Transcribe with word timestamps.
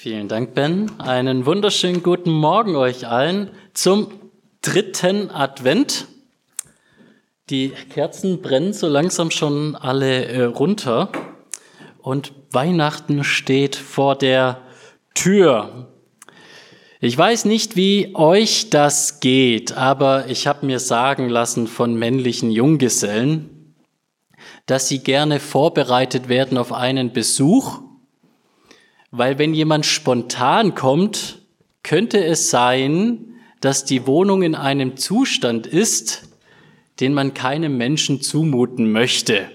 Vielen 0.00 0.28
Dank, 0.28 0.54
Ben. 0.54 0.92
Einen 1.00 1.44
wunderschönen 1.44 2.04
guten 2.04 2.30
Morgen 2.30 2.76
euch 2.76 3.08
allen 3.08 3.50
zum 3.74 4.06
dritten 4.62 5.28
Advent. 5.28 6.06
Die 7.50 7.70
Kerzen 7.70 8.40
brennen 8.40 8.72
so 8.72 8.86
langsam 8.86 9.32
schon 9.32 9.74
alle 9.74 10.26
äh, 10.26 10.44
runter 10.44 11.10
und 11.98 12.32
Weihnachten 12.52 13.24
steht 13.24 13.74
vor 13.74 14.14
der 14.14 14.60
Tür. 15.14 15.88
Ich 17.00 17.18
weiß 17.18 17.46
nicht, 17.46 17.74
wie 17.74 18.14
euch 18.14 18.70
das 18.70 19.18
geht, 19.18 19.72
aber 19.76 20.28
ich 20.28 20.46
habe 20.46 20.64
mir 20.64 20.78
sagen 20.78 21.28
lassen 21.28 21.66
von 21.66 21.96
männlichen 21.96 22.52
Junggesellen, 22.52 23.74
dass 24.66 24.86
sie 24.86 25.00
gerne 25.00 25.40
vorbereitet 25.40 26.28
werden 26.28 26.56
auf 26.56 26.72
einen 26.72 27.12
Besuch 27.12 27.87
weil 29.10 29.38
wenn 29.38 29.54
jemand 29.54 29.86
spontan 29.86 30.74
kommt, 30.74 31.40
könnte 31.82 32.24
es 32.24 32.50
sein, 32.50 33.34
dass 33.60 33.84
die 33.84 34.06
Wohnung 34.06 34.42
in 34.42 34.54
einem 34.54 34.96
Zustand 34.96 35.66
ist, 35.66 36.28
den 37.00 37.14
man 37.14 37.34
keinem 37.34 37.76
Menschen 37.76 38.20
zumuten 38.20 38.92
möchte. 38.92 39.50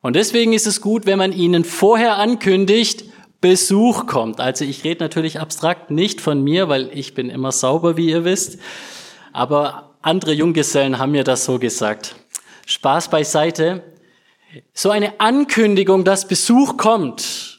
Und 0.00 0.16
deswegen 0.16 0.52
ist 0.52 0.66
es 0.66 0.80
gut, 0.80 1.06
wenn 1.06 1.18
man 1.18 1.32
ihnen 1.32 1.64
vorher 1.64 2.16
ankündigt, 2.16 3.04
Besuch 3.40 4.06
kommt. 4.06 4.40
Also 4.40 4.64
ich 4.64 4.84
rede 4.84 5.02
natürlich 5.02 5.40
abstrakt 5.40 5.90
nicht 5.90 6.20
von 6.20 6.42
mir, 6.42 6.68
weil 6.68 6.90
ich 6.94 7.14
bin 7.14 7.28
immer 7.28 7.52
sauber, 7.52 7.96
wie 7.96 8.08
ihr 8.08 8.24
wisst. 8.24 8.58
Aber 9.32 9.96
andere 10.00 10.32
Junggesellen 10.32 10.98
haben 10.98 11.12
mir 11.12 11.24
das 11.24 11.44
so 11.44 11.58
gesagt. 11.58 12.14
Spaß 12.66 13.10
beiseite. 13.10 13.82
So 14.72 14.90
eine 14.90 15.20
Ankündigung, 15.20 16.04
dass 16.04 16.28
Besuch 16.28 16.76
kommt, 16.76 17.51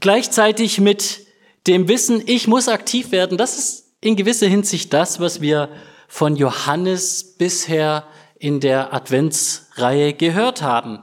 gleichzeitig 0.00 0.80
mit 0.80 1.26
dem 1.66 1.88
Wissen, 1.88 2.22
ich 2.26 2.46
muss 2.46 2.68
aktiv 2.68 3.10
werden, 3.12 3.38
das 3.38 3.58
ist 3.58 3.92
in 4.00 4.16
gewisser 4.16 4.46
Hinsicht 4.46 4.92
das, 4.92 5.20
was 5.20 5.40
wir 5.40 5.68
von 6.06 6.36
Johannes 6.36 7.36
bisher 7.36 8.04
in 8.38 8.60
der 8.60 8.94
Adventsreihe 8.94 10.14
gehört 10.14 10.62
haben. 10.62 11.02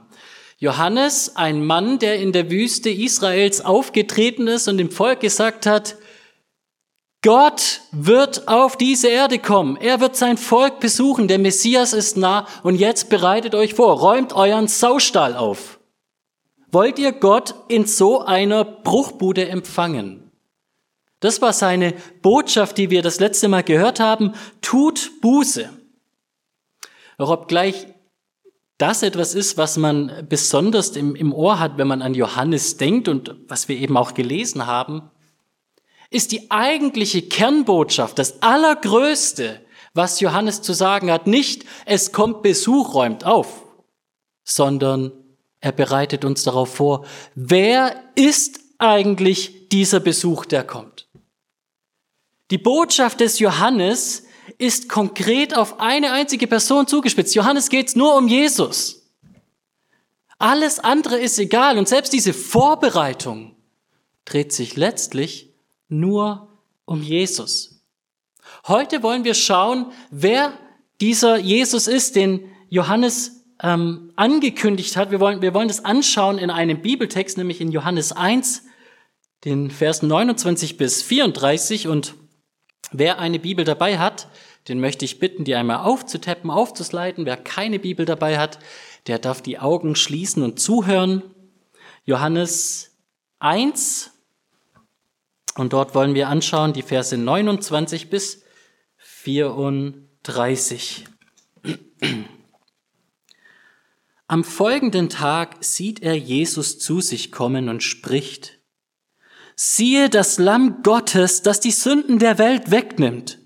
Johannes, 0.58 1.36
ein 1.36 1.64
Mann, 1.64 1.98
der 1.98 2.18
in 2.18 2.32
der 2.32 2.50
Wüste 2.50 2.88
Israels 2.90 3.60
aufgetreten 3.60 4.48
ist 4.48 4.68
und 4.68 4.78
dem 4.78 4.90
Volk 4.90 5.20
gesagt 5.20 5.66
hat, 5.66 5.96
Gott 7.22 7.80
wird 7.92 8.48
auf 8.48 8.76
diese 8.76 9.08
Erde 9.08 9.38
kommen. 9.38 9.76
Er 9.76 10.00
wird 10.00 10.16
sein 10.16 10.38
Volk 10.38 10.80
besuchen. 10.80 11.28
Der 11.28 11.38
Messias 11.38 11.92
ist 11.92 12.16
nah 12.16 12.46
und 12.62 12.76
jetzt 12.76 13.08
bereitet 13.10 13.54
euch 13.54 13.74
vor. 13.74 13.98
Räumt 13.98 14.32
euren 14.32 14.68
Saustall 14.68 15.34
auf. 15.34 15.78
Wollt 16.72 16.98
ihr 16.98 17.12
Gott 17.12 17.54
in 17.68 17.86
so 17.86 18.22
einer 18.22 18.64
Bruchbude 18.64 19.48
empfangen? 19.48 20.30
Das 21.20 21.40
war 21.40 21.52
seine 21.52 21.94
Botschaft, 22.22 22.76
die 22.78 22.90
wir 22.90 23.02
das 23.02 23.20
letzte 23.20 23.48
Mal 23.48 23.62
gehört 23.62 24.00
haben. 24.00 24.34
Tut 24.60 25.20
Buße. 25.20 25.70
Auch 27.18 27.30
obgleich 27.30 27.86
das 28.78 29.02
etwas 29.02 29.34
ist, 29.34 29.56
was 29.56 29.78
man 29.78 30.26
besonders 30.28 30.90
im, 30.90 31.16
im 31.16 31.32
Ohr 31.32 31.58
hat, 31.58 31.78
wenn 31.78 31.88
man 31.88 32.02
an 32.02 32.14
Johannes 32.14 32.76
denkt 32.76 33.08
und 33.08 33.34
was 33.48 33.68
wir 33.68 33.78
eben 33.78 33.96
auch 33.96 34.12
gelesen 34.12 34.66
haben, 34.66 35.10
ist 36.10 36.32
die 36.32 36.50
eigentliche 36.50 37.22
Kernbotschaft, 37.22 38.18
das 38.18 38.42
Allergrößte, 38.42 39.60
was 39.94 40.20
Johannes 40.20 40.60
zu 40.60 40.74
sagen 40.74 41.10
hat, 41.10 41.26
nicht, 41.26 41.64
es 41.86 42.12
kommt 42.12 42.42
Besuch, 42.42 42.94
räumt 42.94 43.24
auf, 43.24 43.64
sondern 44.44 45.12
er 45.60 45.72
bereitet 45.72 46.24
uns 46.24 46.42
darauf 46.42 46.74
vor, 46.74 47.06
wer 47.34 48.02
ist 48.14 48.60
eigentlich 48.78 49.68
dieser 49.68 50.00
Besuch, 50.00 50.44
der 50.44 50.64
kommt. 50.64 51.08
Die 52.50 52.58
Botschaft 52.58 53.20
des 53.20 53.38
Johannes 53.38 54.24
ist 54.58 54.88
konkret 54.88 55.56
auf 55.56 55.80
eine 55.80 56.12
einzige 56.12 56.46
Person 56.46 56.86
zugespitzt. 56.86 57.34
Johannes 57.34 57.68
geht 57.68 57.88
es 57.88 57.96
nur 57.96 58.16
um 58.16 58.28
Jesus. 58.28 59.02
Alles 60.38 60.78
andere 60.78 61.18
ist 61.18 61.38
egal 61.38 61.78
und 61.78 61.88
selbst 61.88 62.12
diese 62.12 62.34
Vorbereitung 62.34 63.56
dreht 64.24 64.52
sich 64.52 64.76
letztlich 64.76 65.54
nur 65.88 66.48
um 66.84 67.02
Jesus. 67.02 67.80
Heute 68.66 69.02
wollen 69.02 69.24
wir 69.24 69.34
schauen, 69.34 69.92
wer 70.10 70.52
dieser 71.00 71.38
Jesus 71.38 71.88
ist, 71.88 72.16
den 72.16 72.50
Johannes 72.68 73.44
ähm, 73.62 74.12
angekündigt 74.16 74.96
hat. 74.96 75.10
Wir 75.10 75.20
wollen, 75.20 75.42
wir 75.42 75.54
wollen 75.54 75.68
das 75.68 75.84
anschauen 75.84 76.38
in 76.38 76.50
einem 76.50 76.82
Bibeltext, 76.82 77.38
nämlich 77.38 77.60
in 77.60 77.72
Johannes 77.72 78.12
1, 78.12 78.64
den 79.44 79.70
Versen 79.70 80.08
29 80.08 80.76
bis 80.76 81.02
34. 81.02 81.88
Und 81.88 82.14
wer 82.92 83.18
eine 83.18 83.38
Bibel 83.38 83.64
dabei 83.64 83.98
hat, 83.98 84.28
den 84.68 84.80
möchte 84.80 85.04
ich 85.04 85.20
bitten, 85.20 85.44
die 85.44 85.54
einmal 85.54 85.78
aufzutappen, 85.78 86.50
aufzusliden. 86.50 87.24
Wer 87.24 87.36
keine 87.36 87.78
Bibel 87.78 88.04
dabei 88.04 88.38
hat, 88.38 88.58
der 89.06 89.18
darf 89.18 89.40
die 89.40 89.58
Augen 89.58 89.94
schließen 89.94 90.42
und 90.42 90.58
zuhören. 90.58 91.22
Johannes 92.04 92.96
1. 93.38 94.10
Und 95.56 95.72
dort 95.72 95.94
wollen 95.94 96.14
wir 96.14 96.28
anschauen 96.28 96.72
die 96.72 96.82
Verse 96.82 97.16
29 97.16 98.10
bis 98.10 98.42
34. 98.98 101.04
Am 104.28 104.42
folgenden 104.42 105.08
Tag 105.08 105.58
sieht 105.60 106.02
er 106.02 106.16
Jesus 106.16 106.80
zu 106.80 107.00
sich 107.00 107.30
kommen 107.30 107.68
und 107.68 107.84
spricht, 107.84 108.58
siehe 109.54 110.10
das 110.10 110.38
Lamm 110.38 110.82
Gottes, 110.82 111.42
das 111.42 111.60
die 111.60 111.70
Sünden 111.70 112.18
der 112.18 112.36
Welt 112.38 112.72
wegnimmt. 112.72 113.38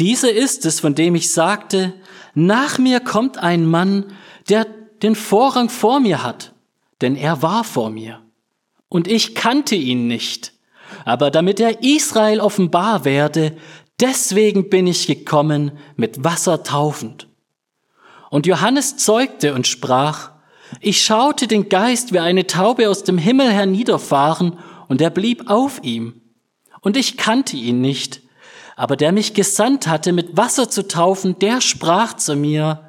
Dieser 0.00 0.32
ist 0.32 0.66
es, 0.66 0.80
von 0.80 0.96
dem 0.96 1.14
ich 1.14 1.32
sagte, 1.32 1.94
nach 2.34 2.78
mir 2.78 2.98
kommt 2.98 3.38
ein 3.38 3.66
Mann, 3.66 4.12
der 4.48 4.66
den 5.02 5.14
Vorrang 5.14 5.68
vor 5.68 6.00
mir 6.00 6.24
hat, 6.24 6.54
denn 7.00 7.14
er 7.14 7.42
war 7.42 7.62
vor 7.62 7.90
mir. 7.90 8.20
Und 8.88 9.06
ich 9.06 9.36
kannte 9.36 9.76
ihn 9.76 10.08
nicht. 10.08 10.54
Aber 11.04 11.30
damit 11.30 11.60
er 11.60 11.84
Israel 11.84 12.40
offenbar 12.40 13.04
werde, 13.04 13.56
deswegen 14.00 14.70
bin 14.70 14.88
ich 14.88 15.06
gekommen, 15.06 15.78
mit 15.94 16.24
Wasser 16.24 16.64
taufend. 16.64 17.27
Und 18.30 18.46
Johannes 18.46 18.96
zeugte 18.96 19.54
und 19.54 19.66
sprach, 19.66 20.30
ich 20.80 21.02
schaute 21.02 21.46
den 21.46 21.68
Geist 21.68 22.12
wie 22.12 22.18
eine 22.18 22.46
Taube 22.46 22.88
aus 22.88 23.04
dem 23.04 23.18
Himmel 23.18 23.50
herniederfahren, 23.50 24.58
und 24.88 25.02
er 25.02 25.10
blieb 25.10 25.50
auf 25.50 25.80
ihm. 25.82 26.22
Und 26.80 26.96
ich 26.96 27.16
kannte 27.16 27.56
ihn 27.56 27.80
nicht, 27.80 28.22
aber 28.74 28.96
der 28.96 29.12
mich 29.12 29.34
gesandt 29.34 29.86
hatte, 29.86 30.12
mit 30.12 30.36
Wasser 30.36 30.70
zu 30.70 30.88
taufen, 30.88 31.38
der 31.38 31.60
sprach 31.60 32.14
zu 32.14 32.36
mir, 32.36 32.88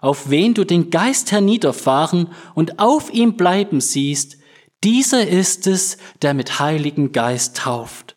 auf 0.00 0.30
wen 0.30 0.54
du 0.54 0.64
den 0.64 0.90
Geist 0.90 1.32
herniederfahren 1.32 2.28
und 2.54 2.78
auf 2.78 3.12
ihm 3.12 3.36
bleiben 3.36 3.80
siehst, 3.80 4.38
dieser 4.84 5.26
ist 5.26 5.66
es, 5.66 5.98
der 6.22 6.32
mit 6.34 6.58
Heiligen 6.58 7.12
Geist 7.12 7.58
tauft. 7.58 8.16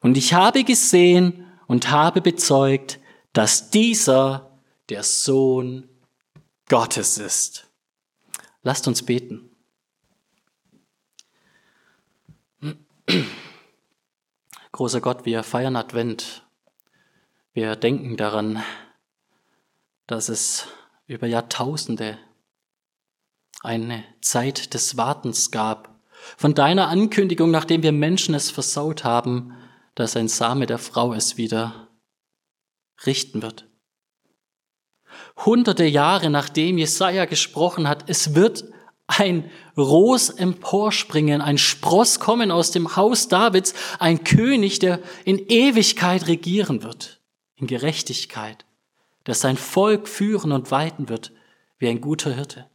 Und 0.00 0.16
ich 0.16 0.34
habe 0.34 0.64
gesehen 0.64 1.44
und 1.68 1.90
habe 1.90 2.20
bezeugt, 2.20 2.98
dass 3.32 3.70
dieser 3.70 4.58
der 4.88 5.04
Sohn 5.04 5.88
Gottes 6.72 7.18
ist. 7.18 7.66
Lasst 8.62 8.88
uns 8.88 9.02
beten. 9.02 9.50
Großer 14.72 15.02
Gott, 15.02 15.26
wir 15.26 15.42
feiern 15.42 15.76
Advent. 15.76 16.46
Wir 17.52 17.76
denken 17.76 18.16
daran, 18.16 18.62
dass 20.06 20.30
es 20.30 20.66
über 21.06 21.26
Jahrtausende 21.26 22.18
eine 23.60 24.02
Zeit 24.22 24.72
des 24.72 24.96
Wartens 24.96 25.50
gab. 25.50 26.00
Von 26.38 26.54
deiner 26.54 26.88
Ankündigung, 26.88 27.50
nachdem 27.50 27.82
wir 27.82 27.92
Menschen 27.92 28.34
es 28.34 28.50
versaut 28.50 29.04
haben, 29.04 29.52
dass 29.94 30.16
ein 30.16 30.28
Same 30.28 30.64
der 30.64 30.78
Frau 30.78 31.12
es 31.12 31.36
wieder 31.36 31.88
richten 33.04 33.42
wird 33.42 33.70
hunderte 35.36 35.84
Jahre 35.84 36.30
nachdem 36.30 36.78
Jesaja 36.78 37.24
gesprochen 37.24 37.88
hat, 37.88 38.04
es 38.08 38.34
wird 38.34 38.64
ein 39.06 39.50
Ros 39.76 40.30
emporspringen, 40.30 41.40
ein 41.40 41.58
Spross 41.58 42.20
kommen 42.20 42.50
aus 42.50 42.70
dem 42.70 42.96
Haus 42.96 43.28
Davids, 43.28 43.74
ein 43.98 44.24
König, 44.24 44.78
der 44.78 45.00
in 45.24 45.38
Ewigkeit 45.38 46.26
regieren 46.26 46.82
wird, 46.82 47.20
in 47.56 47.66
Gerechtigkeit, 47.66 48.64
der 49.26 49.34
sein 49.34 49.56
Volk 49.56 50.08
führen 50.08 50.52
und 50.52 50.70
weiten 50.70 51.08
wird 51.08 51.32
wie 51.78 51.88
ein 51.88 52.00
guter 52.00 52.32
Hirte. 52.32 52.68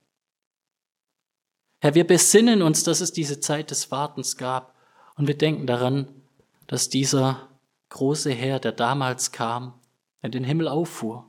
Herr, 1.80 1.96
wir 1.96 2.06
besinnen 2.06 2.62
uns, 2.62 2.84
dass 2.84 3.02
es 3.02 3.14
diese 3.14 3.40
Zeit 3.40 3.72
des 3.72 3.92
Wartens 3.92 4.38
gab 4.38 4.76
und 5.16 5.28
wir 5.28 5.38
denken 5.38 5.68
daran, 5.68 6.08
dass 6.66 6.90
dieser 6.90 7.48
große 7.90 8.32
Herr, 8.32 8.60
der 8.60 8.72
damals 8.72 9.32
kam, 9.32 9.74
in 10.22 10.32
den 10.32 10.44
Himmel 10.44 10.68
auffuhr 10.68 11.27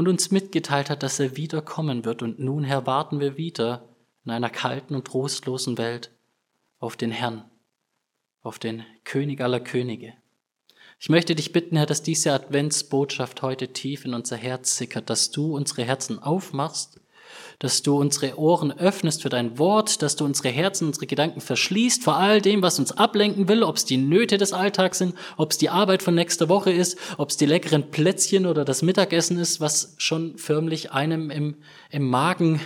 und 0.00 0.08
uns 0.08 0.30
mitgeteilt 0.30 0.88
hat, 0.88 1.02
dass 1.02 1.20
er 1.20 1.36
wiederkommen 1.36 2.06
wird. 2.06 2.22
Und 2.22 2.38
nun, 2.38 2.64
Herr, 2.64 2.86
warten 2.86 3.20
wir 3.20 3.36
wieder 3.36 3.84
in 4.24 4.30
einer 4.30 4.48
kalten 4.48 4.94
und 4.94 5.06
trostlosen 5.06 5.76
Welt 5.76 6.10
auf 6.78 6.96
den 6.96 7.10
Herrn, 7.10 7.44
auf 8.40 8.58
den 8.58 8.82
König 9.04 9.42
aller 9.42 9.60
Könige. 9.60 10.14
Ich 10.98 11.10
möchte 11.10 11.34
dich 11.34 11.52
bitten, 11.52 11.76
Herr, 11.76 11.84
dass 11.84 12.02
diese 12.02 12.32
Adventsbotschaft 12.32 13.42
heute 13.42 13.74
tief 13.74 14.06
in 14.06 14.14
unser 14.14 14.38
Herz 14.38 14.78
sickert, 14.78 15.10
dass 15.10 15.32
du 15.32 15.54
unsere 15.54 15.84
Herzen 15.84 16.18
aufmachst, 16.18 16.99
dass 17.60 17.82
du 17.82 17.96
unsere 17.96 18.38
Ohren 18.38 18.72
öffnest 18.72 19.22
für 19.22 19.28
dein 19.28 19.58
Wort, 19.58 20.02
dass 20.02 20.16
du 20.16 20.24
unsere 20.24 20.48
Herzen, 20.48 20.88
unsere 20.88 21.06
Gedanken 21.06 21.40
verschließt 21.40 22.02
vor 22.02 22.16
all 22.16 22.40
dem, 22.40 22.62
was 22.62 22.78
uns 22.78 22.90
ablenken 22.90 23.48
will, 23.48 23.62
ob 23.62 23.76
es 23.76 23.84
die 23.84 23.98
Nöte 23.98 24.38
des 24.38 24.52
Alltags 24.52 24.98
sind, 24.98 25.14
ob 25.36 25.52
es 25.52 25.58
die 25.58 25.70
Arbeit 25.70 26.02
von 26.02 26.14
nächster 26.14 26.48
Woche 26.48 26.72
ist, 26.72 26.98
ob 27.18 27.28
es 27.28 27.36
die 27.36 27.46
leckeren 27.46 27.90
Plätzchen 27.90 28.46
oder 28.46 28.64
das 28.64 28.82
Mittagessen 28.82 29.38
ist, 29.38 29.60
was 29.60 29.94
schon 29.98 30.36
förmlich 30.38 30.90
einem 30.90 31.30
im, 31.30 31.62
im 31.90 32.08
Magen 32.08 32.60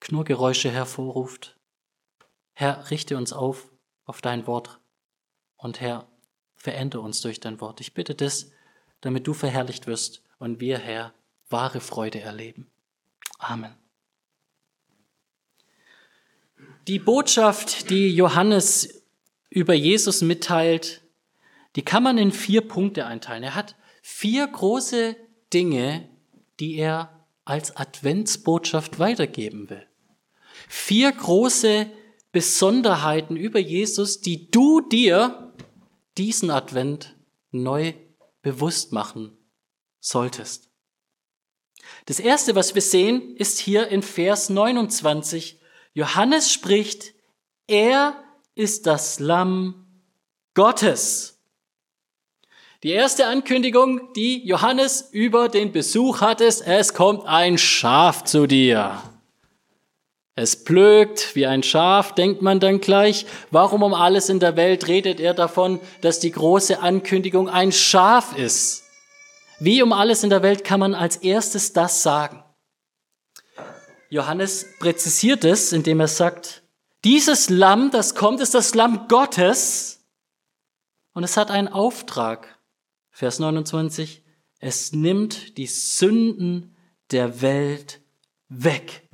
Knurrgeräusche 0.00 0.70
hervorruft. 0.70 1.56
Herr, 2.54 2.90
richte 2.90 3.16
uns 3.16 3.32
auf 3.32 3.68
auf 4.06 4.20
dein 4.20 4.46
Wort. 4.46 4.80
Und 5.56 5.80
Herr, 5.80 6.06
verändere 6.54 7.02
uns 7.02 7.20
durch 7.20 7.40
dein 7.40 7.60
Wort. 7.60 7.80
Ich 7.80 7.92
bitte 7.92 8.14
das, 8.14 8.52
damit 9.00 9.26
du 9.26 9.34
verherrlicht 9.34 9.86
wirst 9.86 10.22
und 10.38 10.60
wir, 10.60 10.78
Herr, 10.78 11.12
wahre 11.50 11.80
Freude 11.80 12.20
erleben. 12.20 12.70
Amen. 13.38 13.74
Die 16.86 16.98
Botschaft, 16.98 17.90
die 17.90 18.14
Johannes 18.14 19.02
über 19.50 19.74
Jesus 19.74 20.22
mitteilt, 20.22 21.02
die 21.74 21.82
kann 21.82 22.02
man 22.02 22.16
in 22.16 22.32
vier 22.32 22.66
Punkte 22.66 23.06
einteilen. 23.06 23.42
Er 23.42 23.54
hat 23.54 23.74
vier 24.02 24.46
große 24.46 25.16
Dinge, 25.52 26.08
die 26.60 26.76
er 26.76 27.26
als 27.44 27.76
Adventsbotschaft 27.76 28.98
weitergeben 28.98 29.68
will. 29.68 29.86
Vier 30.68 31.12
große 31.12 31.90
Besonderheiten 32.32 33.36
über 33.36 33.58
Jesus, 33.58 34.20
die 34.20 34.50
du 34.50 34.80
dir 34.80 35.52
diesen 36.18 36.50
Advent 36.50 37.14
neu 37.50 37.94
bewusst 38.42 38.92
machen 38.92 39.36
solltest. 40.00 40.65
Das 42.06 42.20
erste, 42.20 42.54
was 42.54 42.74
wir 42.74 42.82
sehen, 42.82 43.36
ist 43.36 43.58
hier 43.58 43.88
in 43.88 44.02
Vers 44.02 44.50
29. 44.50 45.58
Johannes 45.94 46.52
spricht, 46.52 47.14
er 47.66 48.22
ist 48.54 48.86
das 48.86 49.18
Lamm 49.18 49.86
Gottes. 50.54 51.36
Die 52.82 52.90
erste 52.90 53.26
Ankündigung, 53.26 54.12
die 54.14 54.46
Johannes 54.46 55.08
über 55.10 55.48
den 55.48 55.72
Besuch 55.72 56.20
hat, 56.20 56.40
ist, 56.40 56.60
es 56.60 56.94
kommt 56.94 57.26
ein 57.26 57.58
Schaf 57.58 58.24
zu 58.24 58.46
dir. 58.46 59.02
Es 60.38 60.64
plögt 60.64 61.34
wie 61.34 61.46
ein 61.46 61.62
Schaf, 61.62 62.14
denkt 62.14 62.42
man 62.42 62.60
dann 62.60 62.80
gleich. 62.80 63.24
Warum 63.50 63.82
um 63.82 63.94
alles 63.94 64.28
in 64.28 64.38
der 64.38 64.54
Welt 64.56 64.86
redet 64.86 65.18
er 65.18 65.32
davon, 65.32 65.80
dass 66.02 66.20
die 66.20 66.30
große 66.30 66.80
Ankündigung 66.80 67.48
ein 67.48 67.72
Schaf 67.72 68.36
ist? 68.36 68.85
Wie 69.58 69.82
um 69.82 69.92
alles 69.92 70.22
in 70.22 70.30
der 70.30 70.42
Welt 70.42 70.64
kann 70.64 70.80
man 70.80 70.94
als 70.94 71.16
erstes 71.16 71.72
das 71.72 72.02
sagen? 72.02 72.42
Johannes 74.10 74.66
präzisiert 74.78 75.44
es, 75.44 75.72
indem 75.72 76.00
er 76.00 76.08
sagt, 76.08 76.62
dieses 77.04 77.48
Lamm, 77.48 77.90
das 77.90 78.14
kommt, 78.14 78.40
ist 78.40 78.54
das 78.54 78.74
Lamm 78.74 79.08
Gottes 79.08 80.04
und 81.12 81.24
es 81.24 81.36
hat 81.36 81.50
einen 81.50 81.68
Auftrag. 81.68 82.58
Vers 83.10 83.38
29, 83.38 84.22
es 84.58 84.92
nimmt 84.92 85.56
die 85.56 85.66
Sünden 85.66 86.76
der 87.10 87.40
Welt 87.40 88.00
weg. 88.48 89.08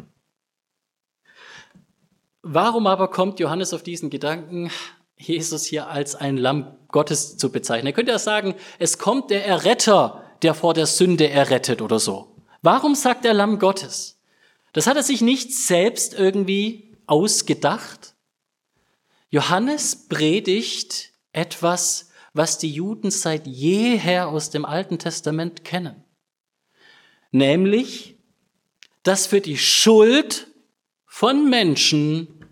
Warum 2.43 2.89
aber 2.89 3.09
kommt 3.09 3.39
Johannes 3.39 3.73
auf 3.73 3.85
diesen 3.85 4.11
Gedanken, 4.11 4.71
Jesus 5.17 5.65
hier 5.65 5.87
als 5.87 6.17
ein 6.17 6.37
Lamm 6.37 6.77
Gottes 6.89 7.37
zu 7.37 7.53
bezeichnen? 7.53 7.87
Er 7.87 7.93
könnte 7.93 8.11
ja 8.11 8.19
sagen, 8.19 8.57
es 8.81 8.99
kommt 8.99 9.31
der 9.31 9.47
Erretter, 9.47 10.22
der 10.43 10.55
vor 10.55 10.75
der 10.75 10.87
Sünde 10.87 11.31
errettet 11.31 11.83
oder 11.83 11.99
so. 11.99 12.37
Warum 12.63 12.95
sagt 12.95 13.25
er 13.25 13.35
Lamm 13.35 13.59
Gottes? 13.59 14.21
Das 14.73 14.87
hat 14.87 14.97
er 14.97 15.03
sich 15.03 15.21
nicht 15.21 15.55
selbst 15.55 16.15
irgendwie 16.15 16.97
ausgedacht. 17.07 18.15
Johannes 19.31 20.09
predigt 20.09 21.13
etwas, 21.33 22.11
was 22.35 22.59
die 22.59 22.71
Juden 22.71 23.11
seit 23.11 23.47
jeher 23.47 24.29
aus 24.29 24.51
dem 24.51 24.65
Alten 24.65 24.99
Testament 24.99 25.65
kennen. 25.65 26.05
Nämlich, 27.31 28.17
dass 29.03 29.27
für 29.27 29.41
die 29.41 29.59
Schuld 29.59 30.49
von 31.07 31.49
Menschen 31.49 32.47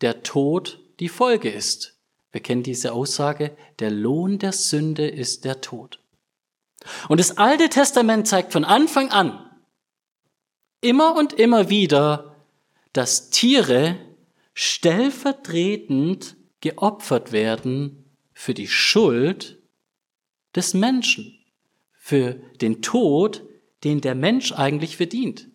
der 0.00 0.22
Tod 0.22 0.80
die 1.00 1.08
Folge 1.08 1.50
ist. 1.50 1.98
Wir 2.32 2.42
kennen 2.42 2.62
diese 2.62 2.92
Aussage, 2.92 3.56
der 3.78 3.90
Lohn 3.90 4.38
der 4.38 4.52
Sünde 4.52 5.08
ist 5.08 5.44
der 5.44 5.60
Tod. 5.60 6.00
Und 7.08 7.20
das 7.20 7.38
Alte 7.38 7.68
Testament 7.68 8.26
zeigt 8.28 8.52
von 8.52 8.64
Anfang 8.64 9.10
an 9.10 9.42
immer 10.80 11.16
und 11.16 11.32
immer 11.32 11.68
wieder, 11.68 12.36
dass 12.92 13.30
Tiere 13.30 13.96
stellvertretend 14.54 16.36
geopfert 16.60 17.32
werden 17.32 18.04
für 18.32 18.54
die 18.54 18.68
Schuld 18.68 19.58
des 20.54 20.74
Menschen, 20.74 21.38
für 21.92 22.34
den 22.60 22.82
Tod, 22.82 23.42
den 23.84 24.00
der 24.00 24.14
Mensch 24.14 24.52
eigentlich 24.52 24.96
verdient. 24.96 25.48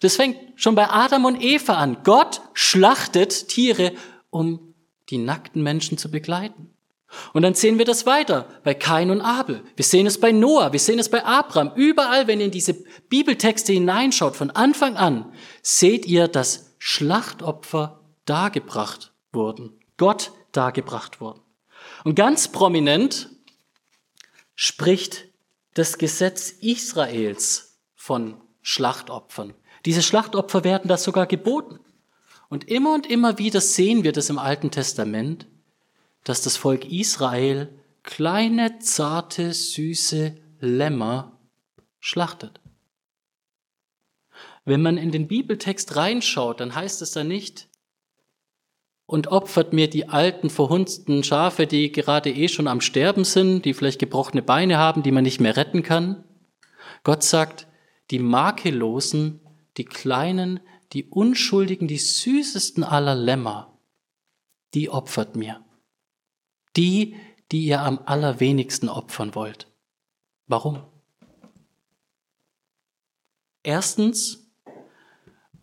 Das 0.00 0.16
fängt 0.16 0.38
schon 0.56 0.74
bei 0.74 0.88
Adam 0.88 1.26
und 1.26 1.42
Eva 1.42 1.74
an. 1.74 1.98
Gott 2.02 2.40
schlachtet 2.54 3.48
Tiere, 3.48 3.92
um 4.30 4.74
die 5.10 5.18
nackten 5.18 5.62
Menschen 5.62 5.98
zu 5.98 6.10
begleiten. 6.10 6.75
Und 7.32 7.42
dann 7.42 7.54
sehen 7.54 7.78
wir 7.78 7.84
das 7.84 8.06
weiter 8.06 8.48
bei 8.64 8.74
Kain 8.74 9.10
und 9.10 9.20
Abel. 9.20 9.62
Wir 9.76 9.84
sehen 9.84 10.06
es 10.06 10.18
bei 10.18 10.32
Noah, 10.32 10.72
wir 10.72 10.80
sehen 10.80 10.98
es 10.98 11.08
bei 11.08 11.24
Abraham. 11.24 11.72
Überall, 11.74 12.26
wenn 12.26 12.40
ihr 12.40 12.46
in 12.46 12.50
diese 12.50 12.74
Bibeltexte 13.08 13.72
hineinschaut, 13.72 14.36
von 14.36 14.50
Anfang 14.50 14.96
an, 14.96 15.32
seht 15.62 16.06
ihr, 16.06 16.28
dass 16.28 16.74
Schlachtopfer 16.78 18.00
dargebracht 18.24 19.12
wurden. 19.32 19.78
Gott 19.96 20.32
dargebracht 20.52 21.20
wurden. 21.20 21.40
Und 22.04 22.16
ganz 22.16 22.48
prominent 22.48 23.30
spricht 24.54 25.26
das 25.74 25.98
Gesetz 25.98 26.50
Israels 26.50 27.78
von 27.94 28.40
Schlachtopfern. 28.62 29.54
Diese 29.84 30.02
Schlachtopfer 30.02 30.64
werden 30.64 30.88
das 30.88 31.04
sogar 31.04 31.26
geboten. 31.26 31.78
Und 32.48 32.68
immer 32.68 32.94
und 32.94 33.06
immer 33.06 33.38
wieder 33.38 33.60
sehen 33.60 34.04
wir 34.04 34.12
das 34.12 34.30
im 34.30 34.38
Alten 34.38 34.70
Testament, 34.70 35.46
dass 36.26 36.42
das 36.42 36.56
Volk 36.56 36.84
Israel 36.90 37.68
kleine, 38.02 38.80
zarte, 38.80 39.52
süße 39.52 40.34
Lämmer 40.58 41.38
schlachtet. 42.00 42.60
Wenn 44.64 44.82
man 44.82 44.98
in 44.98 45.12
den 45.12 45.28
Bibeltext 45.28 45.94
reinschaut, 45.94 46.58
dann 46.58 46.74
heißt 46.74 47.00
es 47.00 47.12
da 47.12 47.22
nicht, 47.22 47.68
und 49.06 49.28
opfert 49.28 49.72
mir 49.72 49.88
die 49.88 50.08
alten, 50.08 50.50
verhunzten 50.50 51.22
Schafe, 51.22 51.68
die 51.68 51.92
gerade 51.92 52.32
eh 52.32 52.48
schon 52.48 52.66
am 52.66 52.80
Sterben 52.80 53.22
sind, 53.22 53.64
die 53.64 53.72
vielleicht 53.72 54.00
gebrochene 54.00 54.42
Beine 54.42 54.78
haben, 54.78 55.04
die 55.04 55.12
man 55.12 55.22
nicht 55.22 55.40
mehr 55.40 55.56
retten 55.56 55.84
kann. 55.84 56.24
Gott 57.04 57.22
sagt, 57.22 57.68
die 58.10 58.18
makellosen 58.18 59.40
die 59.76 59.84
kleinen, 59.84 60.58
die 60.92 61.04
unschuldigen, 61.04 61.86
die 61.86 61.98
süßesten 61.98 62.82
aller 62.82 63.14
Lämmer, 63.14 63.78
die 64.74 64.90
opfert 64.90 65.36
mir. 65.36 65.65
Die, 66.76 67.16
die 67.52 67.64
ihr 67.64 67.80
am 67.80 68.00
allerwenigsten 68.04 68.88
opfern 68.88 69.34
wollt. 69.34 69.66
Warum? 70.46 70.82
Erstens, 73.62 74.50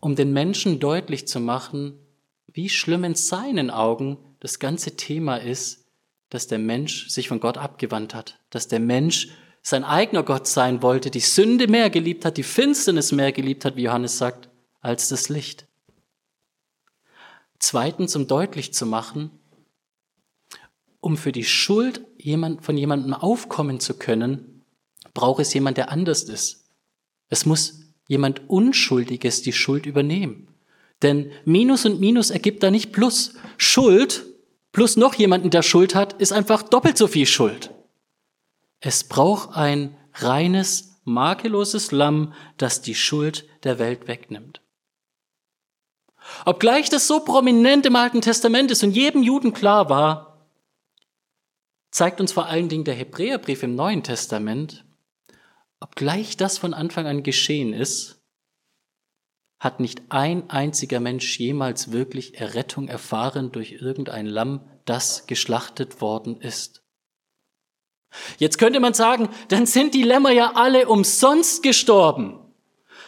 um 0.00 0.14
den 0.16 0.32
Menschen 0.32 0.80
deutlich 0.80 1.26
zu 1.26 1.40
machen, 1.40 1.98
wie 2.52 2.68
schlimm 2.68 3.04
in 3.04 3.14
seinen 3.14 3.70
Augen 3.70 4.18
das 4.40 4.58
ganze 4.58 4.96
Thema 4.96 5.36
ist, 5.36 5.86
dass 6.28 6.46
der 6.46 6.58
Mensch 6.58 7.08
sich 7.08 7.28
von 7.28 7.40
Gott 7.40 7.58
abgewandt 7.58 8.14
hat, 8.14 8.38
dass 8.50 8.68
der 8.68 8.80
Mensch 8.80 9.28
sein 9.62 9.84
eigener 9.84 10.22
Gott 10.22 10.46
sein 10.46 10.82
wollte, 10.82 11.10
die 11.10 11.20
Sünde 11.20 11.68
mehr 11.68 11.88
geliebt 11.88 12.24
hat, 12.24 12.36
die 12.36 12.42
Finsternis 12.42 13.12
mehr 13.12 13.32
geliebt 13.32 13.64
hat, 13.64 13.76
wie 13.76 13.84
Johannes 13.84 14.18
sagt, 14.18 14.50
als 14.80 15.08
das 15.08 15.30
Licht. 15.30 15.66
Zweitens, 17.58 18.14
um 18.14 18.26
deutlich 18.26 18.74
zu 18.74 18.84
machen, 18.84 19.30
um 21.04 21.18
für 21.18 21.32
die 21.32 21.44
Schuld 21.44 22.00
von 22.60 22.78
jemandem 22.78 23.12
aufkommen 23.12 23.78
zu 23.78 23.98
können, 23.98 24.62
braucht 25.12 25.42
es 25.42 25.52
jemand, 25.52 25.76
der 25.76 25.90
anders 25.90 26.22
ist. 26.22 26.64
Es 27.28 27.44
muss 27.44 27.80
jemand 28.08 28.48
Unschuldiges 28.48 29.42
die 29.42 29.52
Schuld 29.52 29.84
übernehmen. 29.84 30.48
Denn 31.02 31.30
Minus 31.44 31.84
und 31.84 32.00
Minus 32.00 32.30
ergibt 32.30 32.62
da 32.62 32.70
nicht 32.70 32.92
Plus. 32.92 33.34
Schuld 33.58 34.24
plus 34.72 34.96
noch 34.96 35.14
jemanden, 35.14 35.50
der 35.50 35.62
Schuld 35.62 35.94
hat, 35.94 36.14
ist 36.14 36.32
einfach 36.32 36.62
doppelt 36.62 36.96
so 36.96 37.06
viel 37.06 37.26
Schuld. 37.26 37.70
Es 38.80 39.04
braucht 39.04 39.54
ein 39.56 39.96
reines, 40.14 41.00
makelloses 41.04 41.92
Lamm, 41.92 42.32
das 42.56 42.80
die 42.80 42.94
Schuld 42.94 43.46
der 43.62 43.78
Welt 43.78 44.08
wegnimmt. 44.08 44.62
Obgleich 46.46 46.88
das 46.88 47.06
so 47.06 47.20
prominent 47.20 47.84
im 47.84 47.94
Alten 47.94 48.22
Testament 48.22 48.70
ist 48.70 48.82
und 48.82 48.92
jedem 48.92 49.22
Juden 49.22 49.52
klar 49.52 49.90
war, 49.90 50.33
zeigt 51.94 52.20
uns 52.20 52.32
vor 52.32 52.46
allen 52.46 52.68
Dingen 52.68 52.82
der 52.82 52.94
Hebräerbrief 52.94 53.62
im 53.62 53.76
Neuen 53.76 54.02
Testament, 54.02 54.84
obgleich 55.78 56.36
das 56.36 56.58
von 56.58 56.74
Anfang 56.74 57.06
an 57.06 57.22
geschehen 57.22 57.72
ist, 57.72 58.20
hat 59.60 59.78
nicht 59.78 60.02
ein 60.08 60.50
einziger 60.50 60.98
Mensch 60.98 61.38
jemals 61.38 61.92
wirklich 61.92 62.34
Errettung 62.40 62.88
erfahren 62.88 63.52
durch 63.52 63.80
irgendein 63.80 64.26
Lamm, 64.26 64.68
das 64.84 65.28
geschlachtet 65.28 66.00
worden 66.00 66.40
ist. 66.40 66.82
Jetzt 68.38 68.58
könnte 68.58 68.80
man 68.80 68.94
sagen, 68.94 69.28
dann 69.48 69.64
sind 69.64 69.94
die 69.94 70.02
Lämmer 70.02 70.32
ja 70.32 70.52
alle 70.56 70.88
umsonst 70.88 71.62
gestorben. 71.62 72.43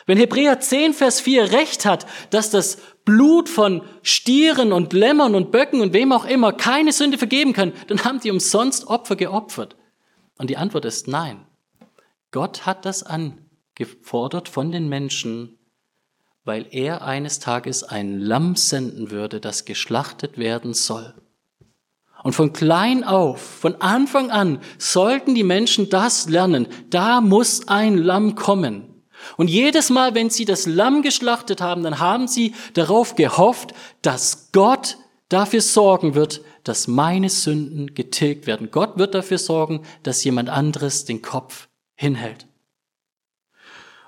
Wenn 0.07 0.19
Hebräer 0.19 0.61
10, 0.61 0.95
Vers 0.95 1.21
4 1.21 1.51
recht 1.51 1.85
hat, 1.85 2.07
dass 2.31 2.51
das 2.51 2.79
Blut 3.05 3.49
von 3.49 3.83
Stieren 4.03 4.73
und 4.73 4.93
Lämmern 4.93 5.35
und 5.35 5.51
Böcken 5.51 5.81
und 5.81 5.93
wem 5.93 6.13
auch 6.13 6.25
immer 6.25 6.53
keine 6.53 6.93
Sünde 6.93 7.19
vergeben 7.19 7.53
kann, 7.53 7.73
dann 7.89 8.05
haben 8.05 8.21
die 8.21 8.31
umsonst 8.31 8.87
Opfer 8.87 9.17
geopfert. 9.17 9.77
Und 10.39 10.49
die 10.49 10.57
Antwort 10.57 10.85
ist 10.85 11.09
nein. 11.09 11.45
Gott 12.31 12.67
hat 12.67 12.85
das 12.85 13.03
angefordert 13.03 14.49
von 14.49 14.71
den 14.71 14.89
Menschen, 14.89 15.59
weil 16.45 16.67
er 16.71 17.03
eines 17.03 17.41
Tages 17.41 17.83
ein 17.83 18.21
Lamm 18.21 18.55
senden 18.55 19.11
würde, 19.11 19.41
das 19.41 19.65
geschlachtet 19.65 20.39
werden 20.39 20.73
soll. 20.73 21.15
Und 22.23 22.35
von 22.35 22.53
klein 22.53 23.03
auf, 23.03 23.41
von 23.41 23.81
Anfang 23.81 24.31
an, 24.31 24.61
sollten 24.79 25.35
die 25.35 25.45
Menschen 25.45 25.91
das 25.91 26.29
lernen. 26.29 26.67
Da 26.91 27.21
muss 27.21 27.69
ein 27.69 27.99
Lamm 27.99 28.37
kommen. 28.37 28.96
Und 29.37 29.49
jedes 29.49 29.91
Mal, 29.91 30.15
wenn 30.15 30.31
sie 30.31 30.45
das 30.45 30.67
Lamm 30.67 31.03
geschlachtet 31.03 31.61
haben, 31.61 31.83
dann 31.83 31.99
haben 31.99 32.29
sie 32.29 32.55
darauf 32.75 33.15
gehofft, 33.15 33.75
dass 34.03 34.51
Gott 34.53 34.99
dafür 35.29 35.61
sorgen 35.61 36.15
wird, 36.15 36.43
dass 36.65 36.89
meine 36.89 37.29
Sünden 37.29 37.95
getilgt 37.95 38.47
werden. 38.47 38.71
Gott 38.71 38.99
wird 38.99 39.15
dafür 39.15 39.39
sorgen, 39.39 39.83
dass 40.03 40.25
jemand 40.25 40.49
anderes 40.49 41.05
den 41.05 41.23
Kopf 41.23 41.69
hinhält. 41.95 42.47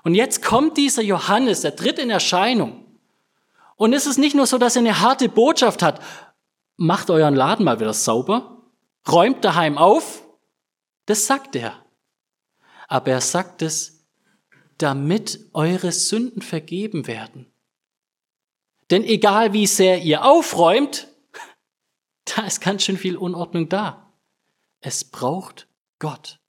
Und 0.03 0.15
jetzt 0.15 0.43
kommt 0.43 0.77
dieser 0.77 1.01
Johannes, 1.01 1.61
der 1.61 1.75
tritt 1.75 1.99
in 1.99 2.09
Erscheinung. 2.09 2.85
Und 3.75 3.93
es 3.93 4.05
ist 4.05 4.17
nicht 4.17 4.35
nur 4.35 4.47
so, 4.47 4.57
dass 4.57 4.75
er 4.75 4.81
eine 4.81 4.99
harte 4.99 5.29
Botschaft 5.29 5.81
hat. 5.81 6.01
Macht 6.77 7.09
euren 7.09 7.35
Laden 7.35 7.65
mal 7.65 7.79
wieder 7.79 7.93
sauber. 7.93 8.61
Räumt 9.09 9.43
daheim 9.43 9.77
auf. 9.77 10.23
Das 11.05 11.27
sagt 11.27 11.55
er. 11.55 11.73
Aber 12.87 13.11
er 13.11 13.21
sagt 13.21 13.61
es, 13.61 13.98
damit 14.79 15.39
eure 15.53 15.91
Sünden 15.91 16.41
vergeben 16.41 17.05
werden. 17.05 17.45
Denn 18.89 19.03
egal 19.03 19.53
wie 19.53 19.67
sehr 19.67 20.01
ihr 20.01 20.25
aufräumt, 20.25 21.07
da 22.25 22.45
ist 22.45 22.61
ganz 22.61 22.83
schön 22.83 22.97
viel 22.97 23.15
Unordnung 23.15 23.69
da. 23.69 24.11
Es 24.81 25.03
braucht 25.03 25.67
Gott. 25.99 26.39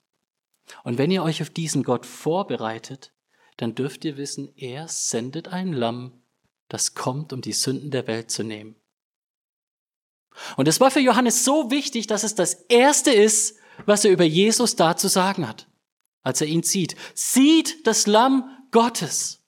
Und 0.85 0.99
wenn 0.99 1.11
ihr 1.11 1.23
euch 1.23 1.43
auf 1.43 1.51
diesen 1.51 1.83
Gott 1.83 2.07
vorbereitet, 2.07 3.13
dann 3.57 3.75
dürft 3.75 4.05
ihr 4.05 4.17
wissen, 4.17 4.53
er 4.57 4.89
sendet 4.89 5.49
ein 5.49 5.73
Lamm, 5.73 6.23
das 6.69 6.95
kommt, 6.95 7.33
um 7.33 7.41
die 7.41 7.53
Sünden 7.53 7.91
der 7.91 8.07
Welt 8.07 8.31
zu 8.31 8.43
nehmen. 8.45 8.77
Und 10.57 10.69
es 10.69 10.81
war 10.81 10.91
für 10.91 11.01
Johannes 11.01 11.45
so 11.45 11.71
wichtig, 11.71 12.07
dass 12.07 12.23
es 12.23 12.37
das 12.37 12.55
Erste 12.55 13.11
ist, 13.11 13.59
was 13.87 14.05
er 14.05 14.13
über 14.13 14.25
Jesus 14.25 14.77
da 14.77 14.97
zu 14.97 15.09
sagen 15.09 15.49
hat, 15.49 15.67
als 16.23 16.41
er 16.41 16.47
ihn 16.47 16.63
sieht. 16.63 16.97
Sieht 17.15 17.87
das 17.87 18.07
Lamm 18.07 18.67
Gottes. 18.71 19.43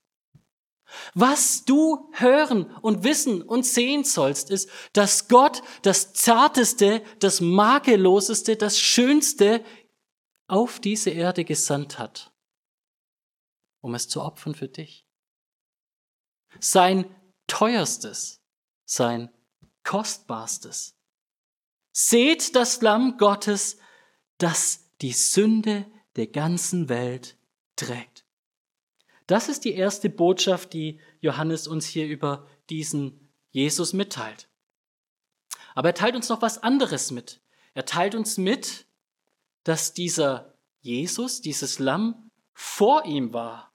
Was 1.14 1.64
du 1.64 2.10
hören 2.12 2.70
und 2.82 3.02
wissen 3.02 3.42
und 3.42 3.64
sehen 3.64 4.04
sollst, 4.04 4.50
ist, 4.50 4.68
dass 4.92 5.28
Gott 5.28 5.62
das 5.82 6.12
Zarteste, 6.12 7.02
das 7.18 7.40
Makelloseste, 7.40 8.56
das 8.56 8.78
Schönste 8.78 9.64
auf 10.48 10.80
diese 10.80 11.10
Erde 11.10 11.44
gesandt 11.44 11.98
hat 11.98 12.32
um 13.82 13.94
es 13.94 14.08
zu 14.08 14.22
opfern 14.22 14.54
für 14.54 14.68
dich. 14.68 15.06
Sein 16.60 17.04
teuerstes, 17.46 18.40
sein 18.86 19.30
kostbarstes. 19.82 20.96
Seht 21.92 22.54
das 22.54 22.80
Lamm 22.80 23.18
Gottes, 23.18 23.76
das 24.38 24.88
die 25.02 25.12
Sünde 25.12 25.84
der 26.16 26.26
ganzen 26.26 26.88
Welt 26.88 27.36
trägt. 27.76 28.24
Das 29.26 29.48
ist 29.48 29.64
die 29.64 29.74
erste 29.74 30.10
Botschaft, 30.10 30.72
die 30.72 31.00
Johannes 31.20 31.66
uns 31.66 31.86
hier 31.86 32.06
über 32.06 32.46
diesen 32.68 33.32
Jesus 33.50 33.92
mitteilt. 33.92 34.48
Aber 35.74 35.88
er 35.88 35.94
teilt 35.94 36.16
uns 36.16 36.28
noch 36.28 36.42
was 36.42 36.62
anderes 36.62 37.10
mit. 37.10 37.40
Er 37.74 37.86
teilt 37.86 38.14
uns 38.14 38.36
mit, 38.36 38.86
dass 39.64 39.94
dieser 39.94 40.58
Jesus, 40.80 41.40
dieses 41.40 41.78
Lamm, 41.78 42.30
vor 42.52 43.04
ihm 43.06 43.32
war. 43.32 43.72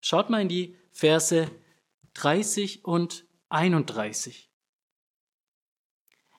Schaut 0.00 0.28
mal 0.28 0.42
in 0.42 0.48
die 0.48 0.76
Verse 0.90 1.50
30 2.14 2.84
und 2.84 3.26
31. 3.48 4.50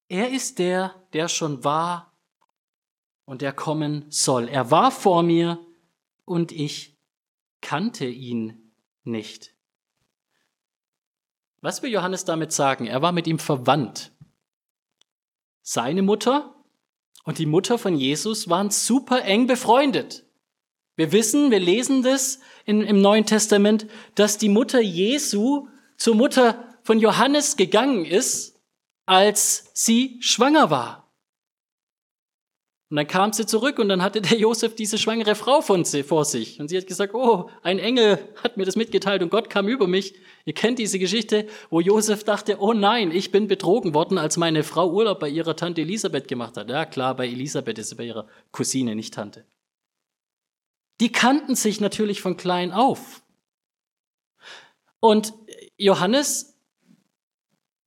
Er 0.08 0.30
ist 0.30 0.60
der, 0.60 1.08
der 1.14 1.28
schon 1.28 1.64
war 1.64 2.15
und 3.26 3.42
der 3.42 3.54
kommen 3.54 4.06
soll. 4.10 4.48
Er 4.48 4.72
war 4.72 4.92
vor 4.92 5.24
mir 5.24 5.60
und 6.24 6.52
ich 6.52 6.98
kannte 7.62 8.06
ihn 8.06 8.72
nicht. 9.04 9.54
Was 11.62 11.82
will 11.82 11.92
Johannes 11.92 12.26
damit 12.26 12.52
sagen? 12.52 12.86
Er 12.86 13.02
war 13.02 13.12
mit 13.12 13.28
ihm 13.28 13.40
verwandt. 13.40 14.12
Seine 15.62 16.04
Mutter 16.04 16.54
und 17.24 17.40
die 17.40 17.48
Mutter 17.48 17.80
von 17.80 17.96
Jesus 17.96 18.50
waren 18.50 18.70
super 18.70 19.24
eng 19.24 19.48
befreundet. 19.48 20.26
Wir 20.96 21.12
wissen, 21.12 21.52
wir 21.52 21.60
lesen 21.60 22.04
das 22.04 22.40
in, 22.66 22.82
im 22.82 23.02
Neuen 23.02 23.26
Testament, 23.26 23.88
dass 24.14 24.38
die 24.38 24.48
Mutter 24.48 24.80
Jesu 24.80 25.68
zur 25.98 26.16
Mutter 26.16 26.78
von 26.84 27.00
Johannes 27.00 27.58
gegangen 27.58 28.06
ist, 28.06 28.62
als 29.06 29.72
sie 29.74 30.18
schwanger 30.22 30.70
war. 30.70 31.05
Und 32.90 32.98
dann 32.98 33.08
kam 33.08 33.34
sie 33.34 33.48
zurück 33.48 33.80
und 33.80 33.90
dann 33.90 34.04
hatte 34.04 34.22
der 34.22 34.38
Josef 34.38 34.76
diese 34.76 34.98
schwangere 34.98 35.34
Frau 35.34 35.62
von 35.62 35.86
sie, 35.86 36.04
vor 36.04 36.24
sich. 36.24 36.60
Und 36.60 36.68
sie 36.68 36.78
hat 36.78 36.86
gesagt, 36.86 37.16
oh, 37.16 37.50
ein 37.64 37.80
Engel 37.80 38.20
hat 38.44 38.58
mir 38.58 38.66
das 38.66 38.76
mitgeteilt 38.76 39.24
und 39.24 39.30
Gott 39.30 39.50
kam 39.50 39.68
über 39.68 39.88
mich. 39.88 40.14
Ihr 40.46 40.54
kennt 40.54 40.78
diese 40.78 41.00
Geschichte, 41.00 41.48
wo 41.72 41.80
Josef 41.82 42.24
dachte, 42.24 42.58
oh 42.60 42.74
nein, 42.74 43.12
ich 43.12 43.32
bin 43.32 43.48
betrogen 43.48 43.96
worden, 43.96 44.20
als 44.20 44.38
meine 44.38 44.64
Frau 44.64 44.92
Urlaub 44.92 45.20
bei 45.20 45.30
ihrer 45.30 45.56
Tante 45.56 45.82
Elisabeth 45.82 46.28
gemacht 46.28 46.58
hat. 46.58 46.70
Ja 46.70 46.86
klar, 46.86 47.16
bei 47.16 47.28
Elisabeth 47.28 47.80
ist 47.80 47.90
sie 47.90 47.96
bei 47.96 48.06
ihrer 48.06 48.28
Cousine, 48.52 48.96
nicht 48.96 49.16
Tante. 49.16 49.46
Die 51.02 51.12
kannten 51.12 51.56
sich 51.56 51.82
natürlich 51.82 52.22
von 52.22 52.38
klein 52.38 52.72
auf. 52.72 53.24
Und 55.00 55.34
Johannes 55.78 56.56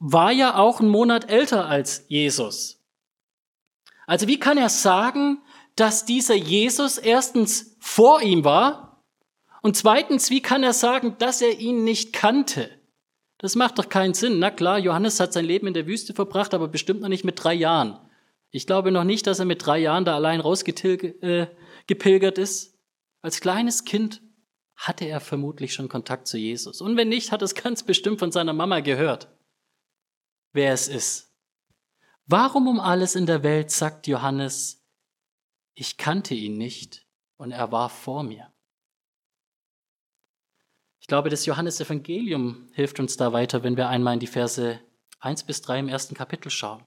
war 0.00 0.32
ja 0.32 0.56
auch 0.56 0.80
einen 0.80 0.90
Monat 0.90 1.30
älter 1.30 1.66
als 1.66 2.04
Jesus. 2.08 2.77
Also 4.08 4.26
wie 4.26 4.40
kann 4.40 4.56
er 4.56 4.70
sagen, 4.70 5.42
dass 5.76 6.06
dieser 6.06 6.34
Jesus 6.34 6.96
erstens 6.96 7.76
vor 7.78 8.22
ihm 8.22 8.42
war 8.42 9.04
und 9.60 9.76
zweitens, 9.76 10.30
wie 10.30 10.40
kann 10.40 10.62
er 10.62 10.72
sagen, 10.72 11.16
dass 11.18 11.42
er 11.42 11.60
ihn 11.60 11.84
nicht 11.84 12.14
kannte? 12.14 12.70
Das 13.36 13.54
macht 13.54 13.78
doch 13.78 13.90
keinen 13.90 14.14
Sinn. 14.14 14.38
Na 14.38 14.50
klar, 14.50 14.78
Johannes 14.78 15.20
hat 15.20 15.34
sein 15.34 15.44
Leben 15.44 15.66
in 15.66 15.74
der 15.74 15.86
Wüste 15.86 16.14
verbracht, 16.14 16.54
aber 16.54 16.68
bestimmt 16.68 17.02
noch 17.02 17.10
nicht 17.10 17.26
mit 17.26 17.44
drei 17.44 17.52
Jahren. 17.52 17.98
Ich 18.50 18.66
glaube 18.66 18.92
noch 18.92 19.04
nicht, 19.04 19.26
dass 19.26 19.40
er 19.40 19.44
mit 19.44 19.66
drei 19.66 19.78
Jahren 19.78 20.06
da 20.06 20.14
allein 20.14 20.40
rausgepilgert 20.40 21.22
äh, 22.38 22.42
ist. 22.42 22.78
Als 23.20 23.42
kleines 23.42 23.84
Kind 23.84 24.22
hatte 24.74 25.04
er 25.04 25.20
vermutlich 25.20 25.74
schon 25.74 25.90
Kontakt 25.90 26.28
zu 26.28 26.38
Jesus. 26.38 26.80
Und 26.80 26.96
wenn 26.96 27.10
nicht, 27.10 27.30
hat 27.30 27.42
es 27.42 27.54
ganz 27.62 27.82
bestimmt 27.82 28.20
von 28.20 28.32
seiner 28.32 28.54
Mama 28.54 28.80
gehört, 28.80 29.28
wer 30.54 30.72
es 30.72 30.88
ist. 30.88 31.27
Warum 32.30 32.68
um 32.68 32.78
alles 32.78 33.14
in 33.14 33.24
der 33.24 33.42
Welt 33.42 33.70
sagt 33.70 34.06
Johannes, 34.06 34.84
ich 35.72 35.96
kannte 35.96 36.34
ihn 36.34 36.58
nicht 36.58 37.06
und 37.38 37.52
er 37.52 37.72
war 37.72 37.88
vor 37.88 38.22
mir? 38.22 38.52
Ich 41.00 41.06
glaube, 41.06 41.30
das 41.30 41.46
Johannesevangelium 41.46 42.68
hilft 42.74 43.00
uns 43.00 43.16
da 43.16 43.32
weiter, 43.32 43.62
wenn 43.62 43.78
wir 43.78 43.88
einmal 43.88 44.12
in 44.12 44.20
die 44.20 44.26
Verse 44.26 44.78
1 45.20 45.44
bis 45.44 45.62
3 45.62 45.78
im 45.78 45.88
ersten 45.88 46.14
Kapitel 46.14 46.50
schauen. 46.50 46.84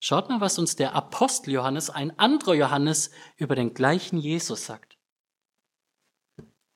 Schaut 0.00 0.30
mal, 0.30 0.40
was 0.40 0.58
uns 0.58 0.74
der 0.74 0.94
Apostel 0.94 1.50
Johannes, 1.52 1.90
ein 1.90 2.18
anderer 2.18 2.54
Johannes, 2.54 3.10
über 3.36 3.56
den 3.56 3.74
gleichen 3.74 4.18
Jesus 4.18 4.64
sagt. 4.64 4.96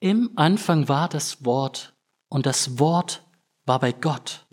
Im 0.00 0.32
Anfang 0.36 0.86
war 0.86 1.08
das 1.08 1.46
Wort 1.46 1.96
und 2.28 2.44
das 2.44 2.78
Wort 2.78 3.26
war 3.64 3.80
bei 3.80 3.92
Gott. 3.92 4.46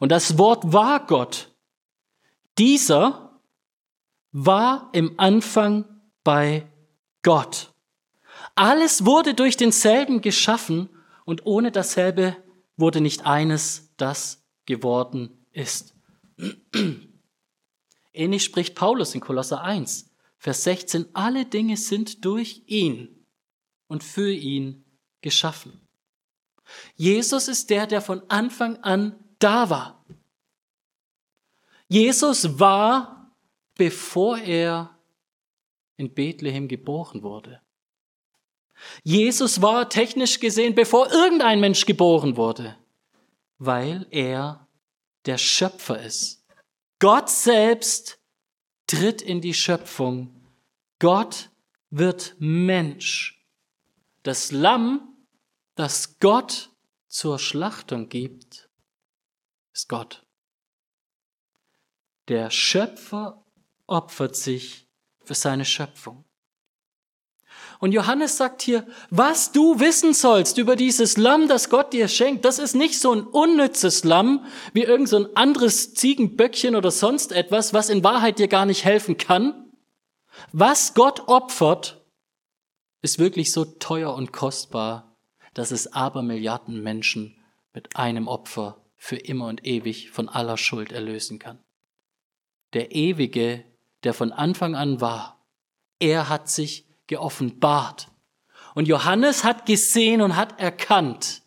Und 0.00 0.10
das 0.10 0.38
Wort 0.38 0.72
war 0.72 1.06
Gott. 1.06 1.54
Dieser 2.58 3.40
war 4.32 4.90
im 4.92 5.18
Anfang 5.18 5.84
bei 6.24 6.66
Gott. 7.22 7.72
Alles 8.54 9.04
wurde 9.04 9.34
durch 9.34 9.56
denselben 9.56 10.20
geschaffen 10.20 10.88
und 11.24 11.46
ohne 11.46 11.72
dasselbe 11.72 12.36
wurde 12.76 13.00
nicht 13.00 13.26
eines, 13.26 13.92
das 13.96 14.42
geworden 14.66 15.46
ist. 15.52 15.94
Ähnlich 18.12 18.44
spricht 18.44 18.74
Paulus 18.74 19.14
in 19.14 19.20
Kolosser 19.20 19.62
1, 19.62 20.10
Vers 20.38 20.64
16, 20.64 21.06
alle 21.12 21.44
Dinge 21.44 21.76
sind 21.76 22.24
durch 22.24 22.62
ihn 22.66 23.26
und 23.86 24.02
für 24.02 24.32
ihn 24.32 24.84
geschaffen. 25.20 25.86
Jesus 26.96 27.48
ist 27.48 27.70
der, 27.70 27.86
der 27.86 28.00
von 28.00 28.22
Anfang 28.28 28.76
an 28.78 29.18
da 29.38 29.70
war. 29.70 29.99
Jesus 31.90 32.60
war, 32.60 33.34
bevor 33.74 34.38
er 34.38 34.96
in 35.96 36.14
Bethlehem 36.14 36.68
geboren 36.68 37.24
wurde. 37.24 37.60
Jesus 39.02 39.60
war 39.60 39.90
technisch 39.90 40.38
gesehen, 40.38 40.76
bevor 40.76 41.10
irgendein 41.10 41.58
Mensch 41.58 41.84
geboren 41.84 42.36
wurde, 42.36 42.78
weil 43.58 44.06
er 44.10 44.68
der 45.26 45.36
Schöpfer 45.36 46.00
ist. 46.00 46.46
Gott 47.00 47.28
selbst 47.28 48.20
tritt 48.86 49.20
in 49.20 49.40
die 49.40 49.54
Schöpfung. 49.54 50.32
Gott 51.00 51.50
wird 51.90 52.36
Mensch. 52.38 53.44
Das 54.22 54.52
Lamm, 54.52 55.16
das 55.74 56.20
Gott 56.20 56.70
zur 57.08 57.40
Schlachtung 57.40 58.08
gibt, 58.08 58.70
ist 59.72 59.88
Gott. 59.88 60.24
Der 62.30 62.48
Schöpfer 62.52 63.44
opfert 63.88 64.36
sich 64.36 64.86
für 65.24 65.34
seine 65.34 65.64
Schöpfung. 65.64 66.24
Und 67.80 67.90
Johannes 67.90 68.36
sagt 68.36 68.62
hier, 68.62 68.86
was 69.10 69.50
du 69.50 69.80
wissen 69.80 70.14
sollst 70.14 70.56
über 70.56 70.76
dieses 70.76 71.16
Lamm, 71.16 71.48
das 71.48 71.70
Gott 71.70 71.92
dir 71.92 72.06
schenkt, 72.06 72.44
das 72.44 72.60
ist 72.60 72.76
nicht 72.76 73.00
so 73.00 73.12
ein 73.12 73.24
unnützes 73.24 74.04
Lamm 74.04 74.46
wie 74.72 74.84
irgend 74.84 75.08
so 75.08 75.34
anderes 75.34 75.94
Ziegenböckchen 75.94 76.76
oder 76.76 76.92
sonst 76.92 77.32
etwas, 77.32 77.74
was 77.74 77.88
in 77.88 78.04
Wahrheit 78.04 78.38
dir 78.38 78.46
gar 78.46 78.64
nicht 78.64 78.84
helfen 78.84 79.16
kann. 79.16 79.72
Was 80.52 80.94
Gott 80.94 81.26
opfert, 81.26 82.00
ist 83.02 83.18
wirklich 83.18 83.50
so 83.50 83.64
teuer 83.64 84.14
und 84.14 84.32
kostbar, 84.32 85.16
dass 85.52 85.72
es 85.72 85.94
Abermilliarden 85.94 86.80
Menschen 86.80 87.42
mit 87.74 87.96
einem 87.96 88.28
Opfer 88.28 88.80
für 88.94 89.16
immer 89.16 89.48
und 89.48 89.66
ewig 89.66 90.12
von 90.12 90.28
aller 90.28 90.58
Schuld 90.58 90.92
erlösen 90.92 91.40
kann. 91.40 91.58
Der 92.72 92.92
Ewige, 92.92 93.64
der 94.04 94.14
von 94.14 94.32
Anfang 94.32 94.74
an 94.74 95.00
war, 95.00 95.44
er 95.98 96.28
hat 96.28 96.48
sich 96.48 96.86
geoffenbart. 97.06 98.08
Und 98.74 98.86
Johannes 98.86 99.44
hat 99.44 99.66
gesehen 99.66 100.22
und 100.22 100.36
hat 100.36 100.60
erkannt, 100.60 101.42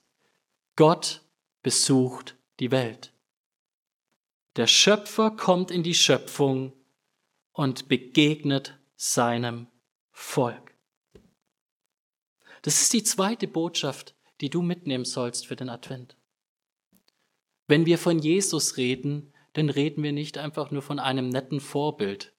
Gott 0.75 1.21
besucht 1.61 2.35
die 2.59 2.71
Welt. 2.71 3.13
Der 4.55 4.67
Schöpfer 4.67 5.31
kommt 5.31 5.71
in 5.71 5.81
die 5.81 5.95
Schöpfung 5.95 6.73
und 7.53 7.87
begegnet 7.87 8.77
seinem 8.95 9.67
Volk. 10.11 10.75
Das 12.61 12.81
ist 12.81 12.93
die 12.93 13.03
zweite 13.03 13.47
Botschaft, 13.47 14.15
die 14.41 14.49
du 14.49 14.61
mitnehmen 14.61 15.05
sollst 15.05 15.47
für 15.47 15.55
den 15.55 15.69
Advent. 15.69 16.15
Wenn 17.67 17.85
wir 17.85 17.97
von 17.97 18.19
Jesus 18.19 18.77
reden, 18.77 19.32
dann 19.53 19.69
reden 19.69 20.03
wir 20.03 20.11
nicht 20.11 20.37
einfach 20.37 20.71
nur 20.71 20.81
von 20.81 20.99
einem 20.99 21.29
netten 21.29 21.59
Vorbild, 21.59 22.33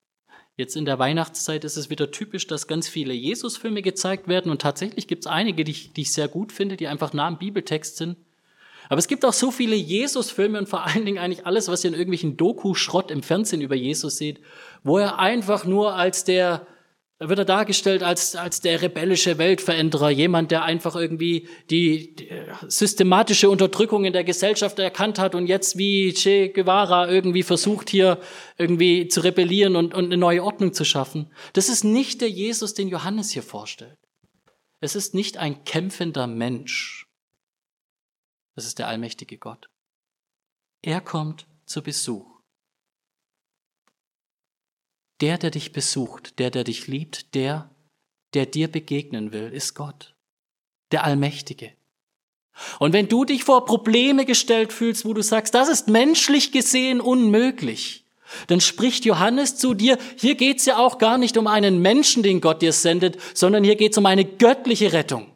Jetzt 0.56 0.76
in 0.76 0.84
der 0.84 1.00
Weihnachtszeit 1.00 1.64
ist 1.64 1.76
es 1.76 1.90
wieder 1.90 2.12
typisch, 2.12 2.46
dass 2.46 2.68
ganz 2.68 2.88
viele 2.88 3.12
Jesus-Filme 3.12 3.82
gezeigt 3.82 4.28
werden 4.28 4.52
und 4.52 4.62
tatsächlich 4.62 5.08
gibt 5.08 5.24
es 5.24 5.30
einige, 5.30 5.64
die 5.64 5.72
ich, 5.72 5.92
die 5.92 6.02
ich 6.02 6.12
sehr 6.12 6.28
gut 6.28 6.52
finde, 6.52 6.76
die 6.76 6.86
einfach 6.86 7.12
nah 7.12 7.26
am 7.26 7.38
Bibeltext 7.38 7.96
sind. 7.96 8.16
Aber 8.88 9.00
es 9.00 9.08
gibt 9.08 9.24
auch 9.24 9.32
so 9.32 9.50
viele 9.50 9.74
Jesus-Filme 9.74 10.58
und 10.58 10.68
vor 10.68 10.84
allen 10.84 11.04
Dingen 11.04 11.18
eigentlich 11.18 11.44
alles, 11.44 11.68
was 11.68 11.82
ihr 11.82 11.88
in 11.88 11.94
irgendwelchen 11.94 12.36
Doku-Schrott 12.36 13.10
im 13.10 13.24
Fernsehen 13.24 13.62
über 13.62 13.74
Jesus 13.74 14.16
seht, 14.16 14.40
wo 14.84 14.98
er 14.98 15.18
einfach 15.18 15.64
nur 15.64 15.94
als 15.94 16.22
der 16.22 16.66
da 17.18 17.28
wird 17.28 17.38
er 17.38 17.44
dargestellt 17.44 18.02
als, 18.02 18.34
als 18.34 18.60
der 18.60 18.82
rebellische 18.82 19.38
Weltveränderer, 19.38 20.10
jemand, 20.10 20.50
der 20.50 20.64
einfach 20.64 20.96
irgendwie 20.96 21.48
die, 21.70 22.16
die 22.16 22.28
systematische 22.66 23.48
Unterdrückung 23.48 24.04
in 24.04 24.12
der 24.12 24.24
Gesellschaft 24.24 24.78
erkannt 24.80 25.20
hat 25.20 25.36
und 25.36 25.46
jetzt 25.46 25.78
wie 25.78 26.12
Che 26.12 26.48
Guevara 26.48 27.08
irgendwie 27.08 27.44
versucht, 27.44 27.88
hier 27.88 28.18
irgendwie 28.58 29.06
zu 29.06 29.20
rebellieren 29.20 29.76
und, 29.76 29.94
und 29.94 30.06
eine 30.06 30.16
neue 30.16 30.42
Ordnung 30.42 30.72
zu 30.72 30.84
schaffen. 30.84 31.32
Das 31.52 31.68
ist 31.68 31.84
nicht 31.84 32.20
der 32.20 32.30
Jesus, 32.30 32.74
den 32.74 32.88
Johannes 32.88 33.30
hier 33.30 33.44
vorstellt. 33.44 33.98
Es 34.80 34.96
ist 34.96 35.14
nicht 35.14 35.36
ein 35.36 35.64
kämpfender 35.64 36.26
Mensch. 36.26 37.06
Das 38.56 38.66
ist 38.66 38.80
der 38.80 38.88
allmächtige 38.88 39.38
Gott. 39.38 39.68
Er 40.82 41.00
kommt 41.00 41.46
zu 41.64 41.80
Besuch. 41.80 42.33
Der, 45.20 45.38
der 45.38 45.50
dich 45.50 45.72
besucht, 45.72 46.38
der, 46.38 46.50
der 46.50 46.64
dich 46.64 46.86
liebt, 46.86 47.34
der, 47.34 47.70
der 48.34 48.46
dir 48.46 48.68
begegnen 48.68 49.32
will, 49.32 49.48
ist 49.52 49.74
Gott, 49.74 50.14
der 50.90 51.04
Allmächtige. 51.04 51.72
Und 52.78 52.92
wenn 52.92 53.08
du 53.08 53.24
dich 53.24 53.44
vor 53.44 53.64
Probleme 53.64 54.24
gestellt 54.24 54.72
fühlst, 54.72 55.04
wo 55.04 55.12
du 55.12 55.22
sagst, 55.22 55.54
das 55.54 55.68
ist 55.68 55.88
menschlich 55.88 56.52
gesehen 56.52 57.00
unmöglich, 57.00 58.04
dann 58.46 58.60
spricht 58.60 59.04
Johannes 59.04 59.56
zu 59.56 59.74
dir, 59.74 59.98
hier 60.16 60.34
geht's 60.34 60.64
ja 60.66 60.78
auch 60.78 60.98
gar 60.98 61.18
nicht 61.18 61.36
um 61.36 61.46
einen 61.46 61.80
Menschen, 61.80 62.22
den 62.22 62.40
Gott 62.40 62.62
dir 62.62 62.72
sendet, 62.72 63.18
sondern 63.34 63.64
hier 63.64 63.76
geht's 63.76 63.98
um 63.98 64.06
eine 64.06 64.24
göttliche 64.24 64.92
Rettung. 64.92 65.30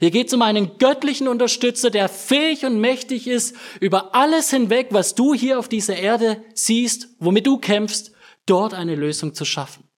Hier 0.00 0.10
geht's 0.10 0.34
um 0.34 0.42
einen 0.42 0.76
göttlichen 0.78 1.26
Unterstützer, 1.26 1.90
der 1.90 2.08
fähig 2.08 2.66
und 2.66 2.80
mächtig 2.80 3.26
ist, 3.26 3.56
über 3.80 4.14
alles 4.14 4.50
hinweg, 4.50 4.88
was 4.90 5.14
du 5.14 5.32
hier 5.32 5.58
auf 5.58 5.68
dieser 5.68 5.96
Erde 5.96 6.42
siehst, 6.54 7.08
womit 7.18 7.46
du 7.46 7.56
kämpfst, 7.56 8.12
dort 8.46 8.74
eine 8.74 8.94
Lösung 8.94 9.34
zu 9.34 9.44
schaffen. 9.44 9.88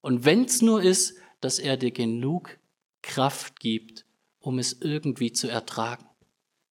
Und 0.00 0.24
wenn 0.24 0.44
es 0.44 0.62
nur 0.62 0.82
ist, 0.82 1.16
dass 1.40 1.58
er 1.58 1.76
dir 1.76 1.90
genug 1.90 2.58
Kraft 3.02 3.60
gibt, 3.60 4.04
um 4.38 4.58
es 4.58 4.80
irgendwie 4.80 5.32
zu 5.32 5.48
ertragen. 5.48 6.06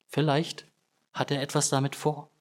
Vielleicht 0.08 0.68
hat 1.14 1.32
er 1.32 1.42
etwas 1.42 1.70
damit 1.70 1.96
vor. 1.96 2.32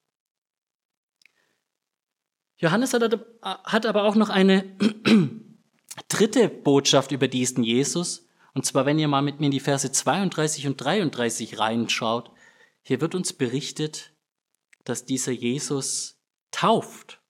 Johannes 2.59 2.95
hat 2.95 3.87
aber 3.87 4.05
auch 4.05 4.15
noch 4.15 4.31
eine 4.31 4.65
dritte 6.09 6.49
Botschaft 6.49 7.13
über 7.13 7.29
diesen 7.29 7.63
Jesus. 7.63 8.29
Und 8.55 8.65
zwar, 8.65 8.87
wenn 8.87 8.99
ihr 8.99 9.09
mal 9.09 9.23
mit 9.23 9.41
mir 9.41 9.47
in 9.47 9.53
die 9.53 9.61
Verse 9.61 9.91
32 9.91 10.67
und 10.67 10.77
33 10.79 11.59
reinschaut, 11.59 12.31
hier 12.83 13.01
wird 13.01 13.15
uns 13.15 13.35
berichtet, 13.35 14.15
dass 14.85 15.05
dieser 15.05 15.33
Jesus 15.33 16.19
tauft. 16.51 17.21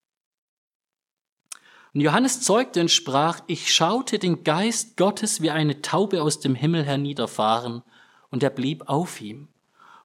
Und 1.97 2.03
Johannes 2.03 2.43
zeugte 2.43 2.83
und 2.83 2.91
sprach, 2.91 3.41
ich 3.47 3.73
schaute 3.73 4.19
den 4.19 4.45
Geist 4.45 4.99
Gottes 4.99 5.41
wie 5.41 5.51
eine 5.51 5.81
Taube 5.81 6.21
aus 6.21 6.41
dem 6.41 6.55
Himmel 6.55 6.85
herniederfahren, 6.85 7.83
und 8.29 8.43
er 8.43 8.51
blieb 8.51 8.91
auf 8.91 9.19
ihm. 9.23 9.49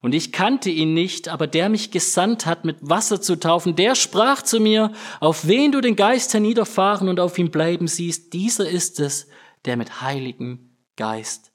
Und 0.00 0.14
ich 0.14 0.32
kannte 0.32 0.70
ihn 0.70 0.94
nicht, 0.94 1.28
aber 1.28 1.46
der 1.46 1.68
mich 1.68 1.90
gesandt 1.90 2.46
hat, 2.46 2.64
mit 2.64 2.78
Wasser 2.80 3.20
zu 3.20 3.38
taufen, 3.38 3.76
der 3.76 3.94
sprach 3.94 4.40
zu 4.40 4.58
mir, 4.58 4.90
auf 5.20 5.46
wen 5.46 5.70
du 5.70 5.82
den 5.82 5.94
Geist 5.94 6.32
herniederfahren 6.32 7.10
und 7.10 7.20
auf 7.20 7.36
ihm 7.36 7.50
bleiben 7.50 7.86
siehst, 7.86 8.32
dieser 8.32 8.66
ist 8.66 8.98
es, 8.98 9.28
der 9.66 9.76
mit 9.76 10.00
heiligem 10.00 10.74
Geist 10.96 11.52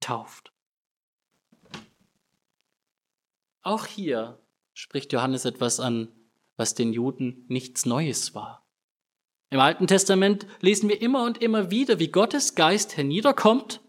tauft. 0.00 0.52
Auch 3.62 3.86
hier 3.86 4.38
spricht 4.74 5.14
Johannes 5.14 5.46
etwas 5.46 5.80
an, 5.80 6.08
was 6.58 6.74
den 6.74 6.92
Juden 6.92 7.46
nichts 7.48 7.86
Neues 7.86 8.34
war. 8.34 8.61
Im 9.52 9.60
Alten 9.60 9.86
Testament 9.86 10.46
lesen 10.62 10.88
wir 10.88 11.02
immer 11.02 11.24
und 11.24 11.42
immer 11.42 11.70
wieder, 11.70 11.98
wie 11.98 12.08
Gottes 12.08 12.54
Geist 12.54 12.96
herniederkommt, 12.96 13.82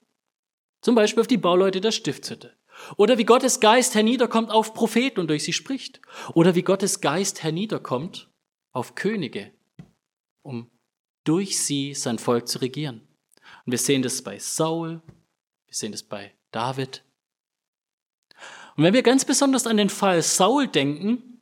zum 0.82 0.94
Beispiel 0.94 1.22
auf 1.22 1.28
die 1.28 1.38
Bauleute 1.38 1.80
der 1.80 1.94
Stiftshütte. 1.94 2.54
Oder 2.98 3.18
wie 3.18 3.24
Gottes 3.24 3.62
Geist 3.62 3.96
herniederkommt 3.96 4.52
auf 4.52 4.74
Propheten 4.74 5.22
und 5.22 5.30
durch 5.30 5.46
sie 5.46 5.54
spricht. 5.54 6.02
Oder 6.34 6.56
wie 6.56 6.64
Gottes 6.64 7.00
Geist 7.00 7.44
herniederkommt 7.44 8.30
auf 8.74 8.96
Könige, 8.96 9.54
um 10.42 10.70
durch 11.24 11.58
sie 11.58 11.94
sein 11.94 12.20
Volk 12.20 12.50
zu 12.50 12.60
regieren. 12.60 13.08
Und 13.66 13.72
wir 13.72 13.78
sehen 13.78 14.02
das 14.02 14.22
bei 14.22 14.40
Saul, 14.40 15.02
wir 15.66 15.74
sehen 15.74 15.94
das 15.94 16.04
bei 16.04 16.34
David. 16.52 17.06
Und 18.76 18.84
wenn 18.84 18.94
wir 18.94 19.04
ganz 19.04 19.24
besonders 19.24 19.66
an 19.66 19.78
den 19.78 19.90
Fall 19.90 20.22
Saul 20.24 20.68
denken, 20.68 21.40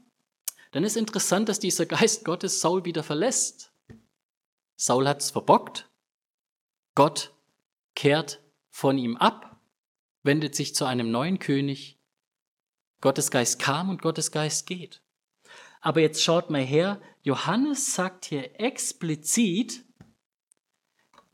dann 0.74 0.84
ist 0.84 0.96
interessant, 0.96 1.50
dass 1.50 1.58
dieser 1.58 1.88
Geist 1.88 2.24
Gottes 2.24 2.62
Saul 2.62 2.86
wieder 2.86 3.02
verlässt. 3.02 3.71
Saul 4.82 5.08
hat 5.08 5.22
es 5.22 5.30
verbockt. 5.30 5.92
Gott 6.96 7.36
kehrt 7.94 8.42
von 8.72 8.98
ihm 8.98 9.16
ab, 9.16 9.62
wendet 10.24 10.56
sich 10.56 10.74
zu 10.74 10.86
einem 10.86 11.12
neuen 11.12 11.38
König. 11.38 12.00
Gottes 13.00 13.30
Geist 13.30 13.60
kam 13.60 13.90
und 13.90 14.02
Gottes 14.02 14.32
Geist 14.32 14.66
geht. 14.66 15.04
Aber 15.82 16.02
jetzt 16.02 16.24
schaut 16.24 16.50
mal 16.50 16.64
her, 16.64 17.00
Johannes 17.22 17.94
sagt 17.94 18.26
hier 18.26 18.60
explizit, 18.60 19.86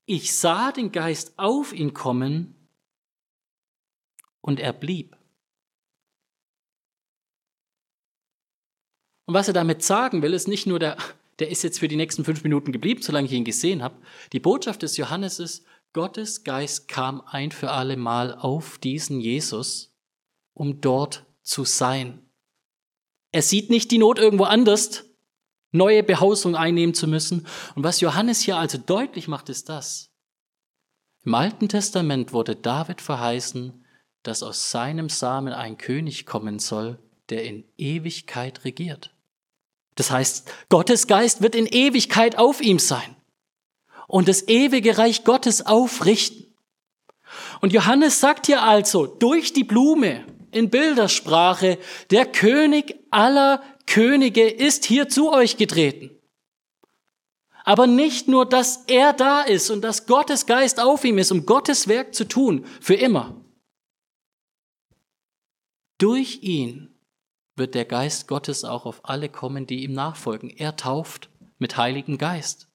ich 0.06 0.38
sah 0.38 0.74
den 0.74 0.92
Geist 0.92 1.40
auf 1.40 1.72
ihn 1.72 1.94
kommen 1.94 2.70
und 4.42 4.60
er 4.60 4.74
blieb. 4.74 5.16
Und 9.26 9.36
was 9.36 9.48
er 9.48 9.54
damit 9.54 9.84
sagen 9.84 10.22
will, 10.22 10.34
ist 10.34 10.50
nicht 10.50 10.68
nur 10.68 10.80
der 10.80 10.98
der 11.40 11.50
ist 11.50 11.64
jetzt 11.64 11.80
für 11.80 11.88
die 11.88 11.96
nächsten 11.96 12.26
fünf 12.26 12.44
Minuten 12.44 12.72
geblieben, 12.72 13.02
solange 13.02 13.28
ich 13.28 13.34
ihn 13.34 13.44
gesehen 13.46 13.84
habe. 13.84 14.02
Die 14.34 14.40
Botschaft 14.40 14.82
des 14.82 14.98
Johannes 14.98 15.40
ist, 15.40 15.66
Gottes 15.94 16.44
Geist 16.44 16.88
kam 16.88 17.22
ein 17.26 17.52
für 17.52 17.72
alle 17.72 17.98
Mal 17.98 18.34
auf 18.34 18.78
diesen 18.78 19.20
Jesus, 19.20 19.96
um 20.54 20.82
dort 20.82 21.26
zu 21.42 21.64
sein. 21.64 22.30
Er 23.32 23.42
sieht 23.42 23.70
nicht 23.70 23.92
die 23.92 23.98
Not 23.98 24.20
irgendwo 24.20 24.46
anders, 24.46 25.06
neue 25.72 26.04
Behausung 26.04 26.56
einnehmen 26.56 26.94
zu 26.94 27.08
müssen. 27.08 27.48
Und 27.76 27.84
was 27.84 28.02
Johannes 28.02 28.42
hier 28.42 28.58
also 28.58 28.78
deutlich 28.78 29.28
macht, 29.28 29.50
ist 29.50 29.70
das. 29.70 30.12
Im 31.24 31.34
Alten 31.36 31.68
Testament 31.68 32.32
wurde 32.32 32.56
David 32.56 33.02
verheißen, 33.02 33.84
dass 34.24 34.44
aus 34.44 34.72
seinem 34.72 35.10
Samen 35.10 35.54
ein 35.54 35.78
König 35.78 36.26
kommen 36.26 36.60
soll, 36.60 37.00
der 37.30 37.44
in 37.44 37.66
Ewigkeit 37.78 38.64
regiert. 38.66 39.17
Das 39.98 40.12
heißt, 40.12 40.50
Gottes 40.70 41.08
Geist 41.08 41.42
wird 41.42 41.56
in 41.56 41.66
Ewigkeit 41.66 42.38
auf 42.38 42.62
ihm 42.62 42.78
sein 42.78 43.16
und 44.08 44.28
das 44.28 44.48
ewige 44.48 44.98
Reich 44.98 45.24
Gottes 45.24 45.66
aufrichten. 45.66 46.56
Und 47.62 47.74
Johannes 47.74 48.20
sagt 48.20 48.46
hier 48.46 48.62
also 48.62 49.08
durch 49.08 49.54
die 49.54 49.64
Blume 49.64 50.24
in 50.52 50.70
Bildersprache, 50.70 51.80
der 52.12 52.28
König 52.28 52.96
aller 53.10 53.62
Könige 53.88 54.48
ist 54.48 54.86
hier 54.86 55.10
zu 55.10 55.34
euch 55.34 55.58
getreten. 55.58 56.12
Aber 57.64 57.88
nicht 57.88 58.28
nur, 58.28 58.46
dass 58.46 58.84
er 58.86 59.14
da 59.14 59.42
ist 59.42 59.72
und 59.72 59.82
dass 59.82 60.06
Gottes 60.06 60.46
Geist 60.46 60.80
auf 60.80 61.04
ihm 61.04 61.18
ist, 61.18 61.32
um 61.32 61.48
Gottes 61.48 61.88
Werk 61.88 62.14
zu 62.14 62.26
tun, 62.26 62.66
für 62.80 62.94
immer. 62.94 63.36
Durch 65.98 66.44
ihn 66.44 66.97
wird 67.58 67.76
der 67.76 67.86
Geist 67.86 68.28
Gottes 68.28 68.64
auch 68.64 68.86
auf 68.86 69.02
alle 69.04 69.30
kommen, 69.30 69.66
die 69.66 69.84
ihm 69.84 69.94
nachfolgen. 69.94 70.50
Er 70.50 70.76
tauft 70.76 71.30
mit 71.58 71.78
Heiligen 71.78 72.18
Geist. 72.18 72.68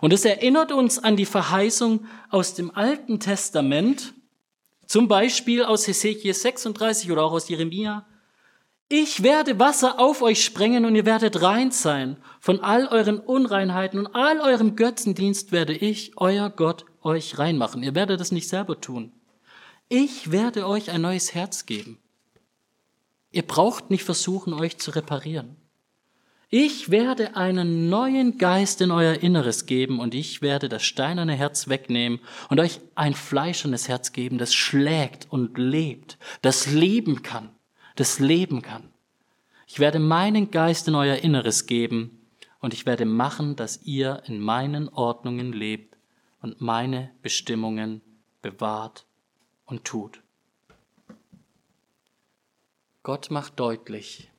Und 0.00 0.12
es 0.12 0.24
erinnert 0.24 0.72
uns 0.72 0.98
an 0.98 1.16
die 1.16 1.26
Verheißung 1.26 2.06
aus 2.28 2.54
dem 2.54 2.74
Alten 2.74 3.18
Testament, 3.18 4.12
zum 4.86 5.08
Beispiel 5.08 5.64
aus 5.64 5.86
Hesekiel 5.86 6.34
36 6.34 7.10
oder 7.10 7.24
auch 7.24 7.32
aus 7.32 7.48
Jeremia. 7.48 8.06
Ich 8.88 9.22
werde 9.22 9.58
Wasser 9.58 10.00
auf 10.00 10.20
euch 10.20 10.44
sprengen 10.44 10.84
und 10.84 10.96
ihr 10.96 11.06
werdet 11.06 11.42
rein 11.42 11.70
sein. 11.70 12.16
Von 12.40 12.60
all 12.60 12.88
euren 12.88 13.20
Unreinheiten 13.20 14.00
und 14.00 14.14
all 14.14 14.40
eurem 14.40 14.74
Götzendienst 14.74 15.52
werde 15.52 15.74
ich, 15.74 16.12
euer 16.16 16.50
Gott, 16.50 16.84
euch 17.02 17.38
reinmachen. 17.38 17.82
Ihr 17.82 17.94
werdet 17.94 18.20
es 18.20 18.32
nicht 18.32 18.48
selber 18.48 18.80
tun. 18.80 19.12
Ich 19.88 20.32
werde 20.32 20.66
euch 20.66 20.90
ein 20.90 21.02
neues 21.02 21.34
Herz 21.34 21.66
geben 21.66 21.99
Ihr 23.30 23.42
braucht 23.42 23.90
nicht 23.90 24.04
versuchen, 24.04 24.52
euch 24.52 24.78
zu 24.78 24.90
reparieren. 24.90 25.56
Ich 26.52 26.90
werde 26.90 27.36
einen 27.36 27.88
neuen 27.88 28.36
Geist 28.36 28.80
in 28.80 28.90
euer 28.90 29.14
Inneres 29.22 29.66
geben 29.66 30.00
und 30.00 30.16
ich 30.16 30.42
werde 30.42 30.68
das 30.68 30.82
steinerne 30.82 31.34
Herz 31.34 31.68
wegnehmen 31.68 32.18
und 32.48 32.58
euch 32.58 32.80
ein 32.96 33.14
fleischernes 33.14 33.86
Herz 33.86 34.10
geben, 34.10 34.36
das 34.36 34.52
schlägt 34.52 35.28
und 35.30 35.56
lebt, 35.58 36.18
das 36.42 36.66
leben 36.66 37.22
kann, 37.22 37.50
das 37.94 38.18
leben 38.18 38.62
kann. 38.62 38.90
Ich 39.68 39.78
werde 39.78 40.00
meinen 40.00 40.50
Geist 40.50 40.88
in 40.88 40.96
euer 40.96 41.18
Inneres 41.18 41.66
geben 41.66 42.26
und 42.58 42.74
ich 42.74 42.84
werde 42.84 43.04
machen, 43.04 43.54
dass 43.54 43.84
ihr 43.84 44.24
in 44.26 44.40
meinen 44.40 44.88
Ordnungen 44.88 45.52
lebt 45.52 45.96
und 46.42 46.60
meine 46.60 47.12
Bestimmungen 47.22 48.00
bewahrt 48.42 49.06
und 49.66 49.84
tut. 49.84 50.20
Gott 53.02 53.30
macht 53.30 53.58
deutlich, 53.58 54.30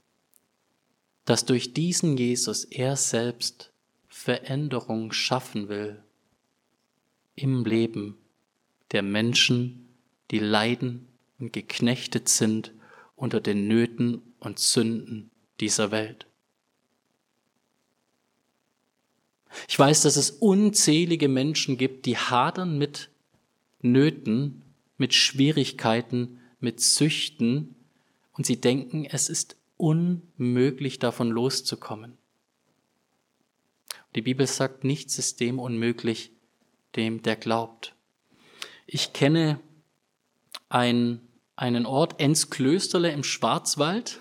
dass 1.26 1.46
durch 1.46 1.74
diesen 1.74 2.16
Jesus 2.16 2.64
er 2.64 2.96
selbst 2.96 3.72
Veränderung 4.08 5.12
schaffen 5.12 5.68
will 5.68 6.04
im 7.36 7.66
Leben 7.66 8.18
der 8.92 9.02
Menschen, 9.02 9.88
die 10.30 10.40
leiden 10.40 11.08
und 11.40 11.54
geknechtet 11.54 12.30
sind 12.30 12.72
unter 13.16 13.42
den 13.42 13.68
Nöten 13.68 14.22
und 14.40 14.60
Sünden 14.60 15.32
dieser 15.60 15.90
Welt. 15.92 16.28
Ich 19.68 19.78
weiß, 19.78 20.04
dass 20.04 20.18
es 20.18 20.30
unzählige 20.30 21.28
Menschen 21.28 21.78
gibt, 21.78 22.06
die 22.06 22.18
hadern 22.18 22.78
mit 22.78 23.10
Nöten, 23.82 24.62
mit 24.98 25.14
Schwierigkeiten, 25.14 26.40
mit 26.60 26.80
Süchten, 26.80 27.76
und 28.42 28.46
sie 28.48 28.60
denken, 28.60 29.06
es 29.06 29.30
ist 29.30 29.56
unmöglich 29.78 30.98
davon 30.98 31.30
loszukommen. 31.30 32.18
Die 34.16 34.24
Bibel 34.24 34.48
sagt, 34.48 34.84
nichts 34.84 35.20
ist 35.20 35.40
dem 35.40 35.60
unmöglich, 35.60 36.32
dem 36.96 37.22
der 37.22 37.36
glaubt. 37.36 37.94
Ich 38.88 39.14
kenne 39.14 39.60
ein, 40.70 41.22
einen 41.56 41.86
Ort, 41.86 42.20
Ensklösterle 42.20 43.12
im 43.12 43.24
Schwarzwald. 43.24 44.20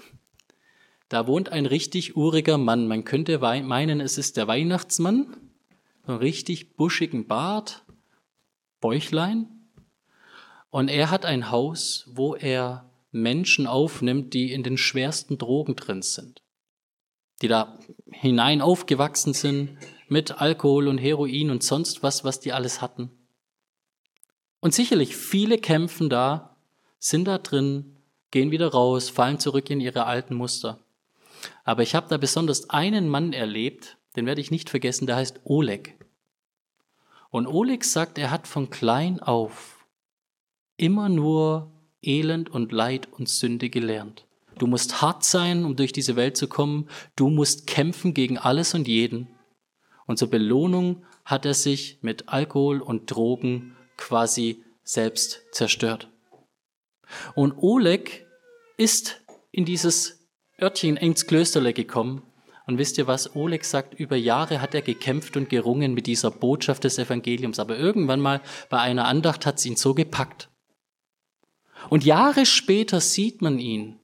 Da 1.09 1.27
wohnt 1.27 1.49
ein 1.49 1.65
richtig 1.65 2.15
uriger 2.15 2.59
Mann. 2.59 2.89
Man 2.89 3.05
könnte 3.05 3.39
meinen, 3.39 4.01
es 4.01 4.19
ist 4.19 4.37
der 4.37 4.47
Weihnachtsmann. 4.47 5.35
So 6.05 6.13
einen 6.13 6.21
richtig 6.21 6.77
buschigen 6.77 7.27
Bart, 7.27 7.87
Bäuchlein. 8.83 9.49
Und 10.69 10.89
er 10.89 11.11
hat 11.11 11.25
ein 11.25 11.51
Haus, 11.51 12.05
wo 12.13 12.35
er 12.35 12.90
Menschen 13.11 13.67
aufnimmt, 13.67 14.35
die 14.35 14.53
in 14.53 14.63
den 14.63 14.79
schwersten 14.79 15.39
Drogen 15.39 15.77
drin 15.77 16.03
sind, 16.03 16.43
die 17.43 17.49
da 17.49 17.79
hinein 18.11 18.61
aufgewachsen 18.61 19.35
sind 19.35 19.79
mit 20.09 20.41
Alkohol 20.41 20.89
und 20.89 20.99
Heroin 20.99 21.51
und 21.51 21.63
sonst 21.63 22.03
was, 22.03 22.25
was 22.25 22.41
die 22.41 22.53
alles 22.53 22.81
hatten. 22.81 23.11
Und 24.61 24.75
sicherlich 24.75 25.17
viele 25.17 25.59
kämpfen 25.59 26.11
da, 26.11 26.57
sind 26.99 27.27
da 27.27 27.39
drin, 27.39 27.97
gehen 28.31 28.51
wieder 28.51 28.69
raus, 28.69 29.09
fallen 29.09 29.39
zurück 29.39 29.71
in 29.71 29.81
ihre 29.81 30.05
alten 30.05 30.35
Muster. 30.35 30.79
Aber 31.65 31.83
ich 31.83 31.95
habe 31.95 32.09
da 32.09 32.19
besonders 32.19 32.71
einen 32.71 33.09
Mann 33.09 33.33
erlebt, 33.33 33.97
den 34.17 34.27
werde 34.27 34.41
ich 34.41 34.51
nicht 34.51 34.71
vergessen, 34.71 35.07
der 35.07 35.17
heißt 35.17 35.41
Oleg. 35.45 35.97
Und 37.31 37.47
Oleg 37.47 37.85
sagt, 37.85 38.19
er 38.19 38.31
hat 38.31 38.47
von 38.47 38.71
klein 38.71 39.21
auf 39.21 39.87
immer 40.77 41.09
nur 41.09 41.73
Elend 42.03 42.51
und 42.51 42.73
Leid 42.73 43.09
und 43.13 43.29
Sünde 43.29 43.71
gelernt. 43.71 44.27
Du 44.59 44.67
musst 44.67 45.01
hart 45.01 45.25
sein, 45.25 45.65
um 45.65 45.77
durch 45.77 45.93
diese 45.93 46.17
Welt 46.17 46.37
zu 46.37 46.47
kommen. 46.47 46.89
Du 47.17 47.31
musst 47.31 47.67
kämpfen 47.67 48.15
gegen 48.15 48.37
alles 48.37 48.75
und 48.75 48.89
jeden. 48.89 49.29
Und 50.07 50.19
zur 50.19 50.29
Belohnung 50.29 51.05
hat 51.25 51.47
er 51.47 51.55
sich 51.55 51.99
mit 52.03 52.29
Alkohol 52.29 52.81
und 52.81 53.11
Drogen 53.11 53.77
quasi 53.97 54.65
selbst 54.83 55.43
zerstört. 55.53 56.09
Und 57.35 57.55
Oleg 57.59 58.27
ist 58.77 59.21
in 59.51 59.65
dieses 59.65 60.29
Örtchen 60.61 60.97
ins 60.97 61.27
Klösterle 61.27 61.73
gekommen. 61.73 62.23
Und 62.67 62.79
wisst 62.79 62.99
ihr 62.99 63.07
was? 63.07 63.35
Oleg 63.35 63.65
sagt, 63.65 63.95
über 63.95 64.17
Jahre 64.17 64.61
hat 64.61 64.75
er 64.75 64.83
gekämpft 64.83 65.37
und 65.37 65.49
gerungen 65.49 65.95
mit 65.95 66.07
dieser 66.07 66.31
Botschaft 66.31 66.85
des 66.85 66.99
Evangeliums. 66.99 67.59
Aber 67.59 67.77
irgendwann 67.79 68.21
mal 68.21 68.41
bei 68.69 68.79
einer 68.79 69.07
Andacht 69.07 69.47
hat 69.47 69.59
es 69.59 69.67
ihn 69.67 69.77
so 69.77 69.95
gepackt. 69.95 70.51
Und 71.89 72.05
Jahre 72.05 72.47
später 72.47 73.01
sieht 73.01 73.43
man 73.43 73.59
ihn, 73.59 73.99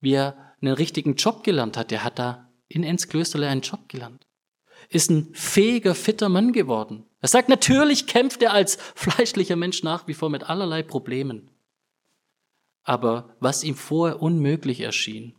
wie 0.00 0.14
er 0.14 0.54
einen 0.60 0.74
richtigen 0.74 1.14
Job 1.16 1.44
gelernt 1.44 1.76
hat. 1.76 1.92
Er 1.92 2.04
hat 2.04 2.18
da 2.18 2.48
in 2.68 2.84
Enzklösterle 2.84 3.48
einen 3.48 3.60
Job 3.60 3.88
gelernt. 3.88 4.26
Ist 4.88 5.10
ein 5.10 5.34
fähiger, 5.34 5.94
fitter 5.94 6.28
Mann 6.28 6.52
geworden. 6.52 7.04
Er 7.20 7.28
sagt, 7.28 7.48
natürlich 7.48 8.06
kämpft 8.06 8.42
er 8.42 8.52
als 8.52 8.76
fleischlicher 8.94 9.56
Mensch 9.56 9.82
nach 9.82 10.06
wie 10.08 10.14
vor 10.14 10.30
mit 10.30 10.44
allerlei 10.44 10.82
Problemen. 10.82 11.50
Aber 12.82 13.36
was 13.40 13.62
ihm 13.62 13.74
vorher 13.74 14.22
unmöglich 14.22 14.80
erschien, 14.80 15.36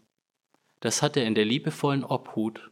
das 0.79 1.01
hat 1.01 1.17
er 1.17 1.25
in 1.25 1.35
der 1.35 1.45
liebevollen 1.45 2.03
Obhut 2.03 2.71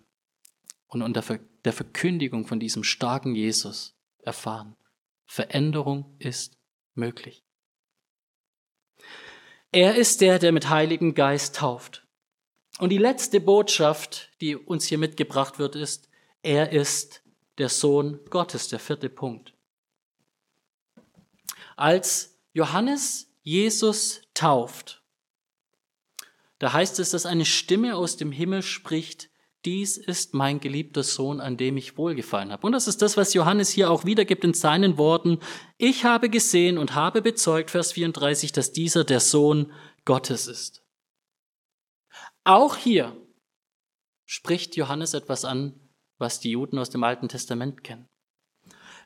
und 0.88 1.02
unter 1.02 1.24
der 1.66 1.74
Verkündigung 1.74 2.46
von 2.46 2.60
diesem 2.60 2.84
starken 2.84 3.36
Jesus 3.36 3.96
erfahren. 4.20 4.76
Veränderung 5.26 6.16
ist 6.20 6.58
möglich. 6.94 7.44
Er 9.72 9.96
ist 9.96 10.22
der, 10.22 10.40
der 10.40 10.52
mit 10.52 10.70
Heiligem 10.70 11.14
Geist 11.14 11.58
tauft. 11.58 12.08
Und 12.80 12.90
die 12.90 12.98
letzte 12.98 13.40
Botschaft, 13.40 14.30
die 14.42 14.56
uns 14.56 14.86
hier 14.86 14.98
mitgebracht 14.98 15.60
wird, 15.60 15.76
ist, 15.76 16.10
er 16.42 16.72
ist 16.72 17.22
der 17.58 17.70
Sohn 17.70 18.20
Gottes, 18.30 18.70
der 18.70 18.80
vierte 18.80 19.10
Punkt. 19.10 19.54
Als 21.76 22.38
Johannes 22.54 23.32
Jesus 23.44 24.22
tauft, 24.34 25.04
da 26.58 26.74
heißt 26.74 27.00
es, 27.00 27.12
dass 27.12 27.26
eine 27.26 27.46
Stimme 27.46 27.96
aus 27.96 28.18
dem 28.18 28.32
Himmel 28.32 28.64
spricht, 28.64 29.29
dies 29.66 29.98
ist 29.98 30.34
mein 30.34 30.60
geliebter 30.60 31.04
Sohn, 31.04 31.42
an 31.42 31.58
dem 31.58 31.76
ich 31.76 31.98
wohlgefallen 31.98 32.52
habe. 32.52 32.66
Und 32.66 32.72
das 32.72 32.88
ist 32.88 33.02
das, 33.02 33.18
was 33.18 33.34
Johannes 33.34 33.70
hier 33.70 33.92
auch 33.92 34.06
wiedergibt 34.06 34.44
in 34.44 34.54
seinen 34.54 34.98
Worten. 34.98 35.40
Ich 35.78 36.06
habe 36.06 36.30
gesehen 36.30 36.78
und 36.78 36.96
habe 36.96 37.22
bezeugt, 37.22 37.72
Vers 37.72 37.92
34, 37.92 38.52
dass 38.54 38.72
dieser 38.72 39.04
der 39.04 39.20
Sohn 39.20 39.74
Gottes 40.06 40.48
ist. 40.48 40.84
Auch 42.46 42.78
hier 42.78 43.16
spricht 44.26 44.78
Johannes 44.78 45.14
etwas 45.14 45.44
an, 45.44 45.90
was 46.18 46.40
die 46.40 46.52
Juden 46.52 46.80
aus 46.80 46.90
dem 46.90 47.04
Alten 47.04 47.28
Testament 47.28 47.84
kennen. 47.84 48.08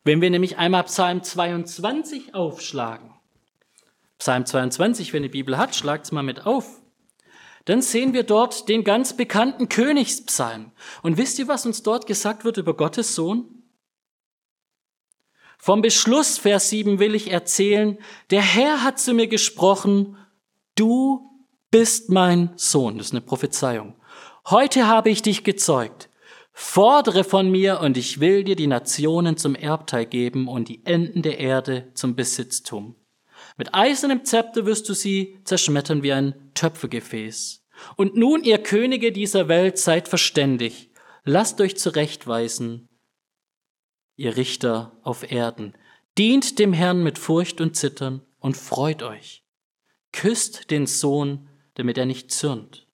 Wenn 0.03 0.21
wir 0.21 0.29
nämlich 0.29 0.57
einmal 0.57 0.83
Psalm 0.83 1.23
22 1.23 2.35
aufschlagen, 2.35 3.13
Psalm 4.19 4.45
22, 4.45 5.13
wenn 5.13 5.23
die 5.23 5.29
Bibel 5.29 5.57
hat, 5.57 5.75
schlagt's 5.75 6.11
mal 6.11 6.23
mit 6.23 6.45
auf, 6.45 6.82
dann 7.65 7.81
sehen 7.81 8.13
wir 8.13 8.23
dort 8.23 8.67
den 8.67 8.83
ganz 8.83 9.15
bekannten 9.15 9.69
Königspsalm. 9.69 10.71
Und 11.01 11.17
wisst 11.17 11.39
ihr, 11.39 11.47
was 11.47 11.65
uns 11.65 11.83
dort 11.83 12.07
gesagt 12.07 12.43
wird 12.43 12.57
über 12.57 12.75
Gottes 12.75 13.15
Sohn? 13.15 13.63
Vom 15.57 15.81
Beschluss, 15.81 16.37
Vers 16.37 16.69
7, 16.69 16.99
will 16.99 17.15
ich 17.15 17.31
erzählen, 17.31 17.97
der 18.31 18.41
Herr 18.41 18.83
hat 18.83 18.99
zu 18.99 19.13
mir 19.13 19.27
gesprochen, 19.27 20.17
du 20.75 21.29
bist 21.71 22.09
mein 22.09 22.51
Sohn. 22.57 22.97
Das 22.97 23.07
ist 23.07 23.13
eine 23.13 23.21
Prophezeiung. 23.21 23.95
Heute 24.49 24.87
habe 24.87 25.09
ich 25.09 25.21
dich 25.21 25.45
gezeugt. 25.45 26.09
Fordere 26.51 27.23
von 27.23 27.49
mir 27.49 27.79
und 27.79 27.97
ich 27.97 28.19
will 28.19 28.43
dir 28.43 28.57
die 28.57 28.67
Nationen 28.67 29.37
zum 29.37 29.55
Erbteil 29.55 30.05
geben 30.05 30.47
und 30.49 30.67
die 30.67 30.85
Enden 30.85 31.21
der 31.21 31.39
Erde 31.39 31.91
zum 31.93 32.15
Besitztum. 32.15 32.95
Mit 33.57 33.73
eisernem 33.73 34.25
Zepter 34.25 34.65
wirst 34.65 34.89
du 34.89 34.93
sie 34.93 35.39
zerschmettern 35.43 36.03
wie 36.03 36.13
ein 36.13 36.51
Töpfegefäß. 36.53 37.63
Und 37.95 38.15
nun, 38.15 38.43
ihr 38.43 38.57
Könige 38.57 39.11
dieser 39.11 39.47
Welt, 39.47 39.77
seid 39.77 40.07
verständig. 40.07 40.89
Lasst 41.23 41.61
euch 41.61 41.77
zurechtweisen 41.77 42.89
ihr 44.15 44.37
Richter 44.37 44.97
auf 45.03 45.31
Erden. 45.31 45.73
Dient 46.17 46.59
dem 46.59 46.73
Herrn 46.73 47.03
mit 47.03 47.17
Furcht 47.17 47.61
und 47.61 47.75
Zittern 47.75 48.21
und 48.39 48.57
freut 48.57 49.01
euch. 49.01 49.43
Küsst 50.11 50.69
den 50.69 50.85
Sohn, 50.85 51.49
damit 51.75 51.97
er 51.97 52.05
nicht 52.05 52.31
zürnt. 52.31 52.87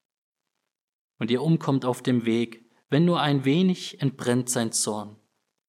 Und 1.17 1.31
ihr 1.31 1.41
umkommt 1.41 1.83
auf 1.83 2.01
dem 2.01 2.25
Weg, 2.25 2.65
wenn 2.89 3.05
nur 3.05 3.19
ein 3.19 3.43
wenig 3.43 4.01
entbrennt 4.01 4.49
sein 4.49 4.71
Zorn. 4.71 5.17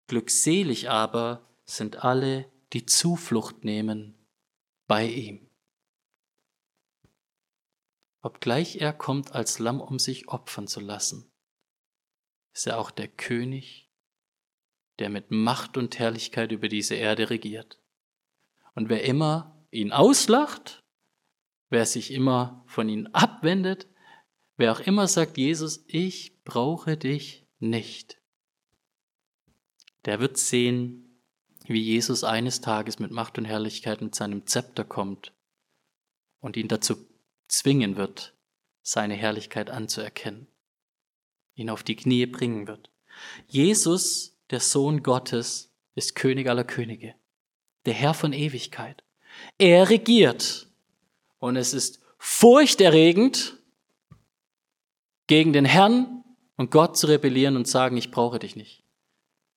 Glückselig 0.07 0.89
aber 0.89 1.49
sind 1.65 2.05
alle, 2.05 2.47
die 2.73 2.87
Zuflucht 2.87 3.65
nehmen 3.65 4.15
bei 4.91 5.07
ihm. 5.07 5.49
Obgleich 8.23 8.81
er 8.81 8.93
kommt 8.93 9.37
als 9.37 9.61
Lamm, 9.61 9.81
um 9.81 10.01
sich 10.01 10.27
opfern 10.27 10.67
zu 10.67 10.81
lassen, 10.81 11.31
ist 12.53 12.67
er 12.67 12.81
auch 12.81 12.91
der 12.91 13.07
König 13.07 13.89
der 14.99 15.09
mit 15.09 15.31
Macht 15.31 15.77
und 15.77 16.01
Herrlichkeit 16.01 16.51
über 16.51 16.69
diese 16.69 16.97
Erde 16.97 17.31
regiert. 17.31 17.81
Und 18.75 18.89
wer 18.89 19.05
immer 19.05 19.65
ihn 19.71 19.93
auslacht, 19.93 20.83
wer 21.69 21.87
sich 21.87 22.11
immer 22.13 22.65
von 22.67 22.89
ihm 22.89 23.07
abwendet, 23.13 23.87
wer 24.57 24.73
auch 24.73 24.81
immer 24.81 25.07
sagt, 25.07 25.39
Jesus, 25.39 25.85
ich 25.87 26.43
brauche 26.43 26.97
dich 26.97 27.47
nicht, 27.61 28.21
der 30.05 30.19
wird 30.19 30.37
sehen, 30.37 31.10
wie 31.71 31.81
Jesus 31.81 32.25
eines 32.25 32.61
Tages 32.61 32.99
mit 32.99 33.11
Macht 33.11 33.39
und 33.39 33.45
Herrlichkeit 33.45 34.03
mit 34.03 34.15
seinem 34.15 34.47
Zepter 34.47 34.85
kommt 34.85 35.33
und 36.41 36.57
ihn 36.57 36.69
dazu 36.69 36.97
zwingen 37.49 37.97
wird, 37.97 38.35
seine 38.83 39.15
Herrlichkeit 39.15 39.71
anzuerkennen, 39.71 40.47
ihn 41.55 41.71
auf 41.71 41.83
die 41.83 41.97
Knie 41.97 42.27
bringen 42.27 42.67
wird. 42.67 42.91
Jesus 43.47 44.37
der 44.51 44.61
Sohn 44.61 45.03
Gottes, 45.03 45.73
ist 45.95 46.15
König 46.15 46.49
aller 46.49 46.65
Könige, 46.65 47.15
der 47.87 47.95
Herr 47.95 48.15
von 48.15 48.33
Ewigkeit. 48.33 49.03
Er 49.59 49.91
regiert. 49.91 50.67
Und 51.39 51.57
es 51.57 51.73
ist 51.73 52.01
furchterregend, 52.19 53.57
gegen 55.27 55.53
den 55.53 55.65
Herrn 55.65 56.25
und 56.57 56.73
Gott 56.73 56.97
zu 56.97 57.07
rebellieren 57.07 57.57
und 57.57 57.69
sagen, 57.69 57.97
ich 57.97 58.11
brauche 58.11 58.41
dich 58.41 58.57
nicht. 58.57 58.83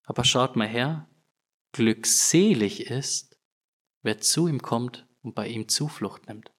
Aber 0.03 0.23
schaut 0.23 0.55
mal 0.55 0.67
her, 0.67 1.07
glückselig 1.73 2.87
ist, 2.89 3.37
wer 4.01 4.19
zu 4.19 4.47
ihm 4.47 4.61
kommt 4.61 5.05
und 5.21 5.35
bei 5.35 5.47
ihm 5.47 5.67
Zuflucht 5.67 6.27
nimmt. 6.27 6.51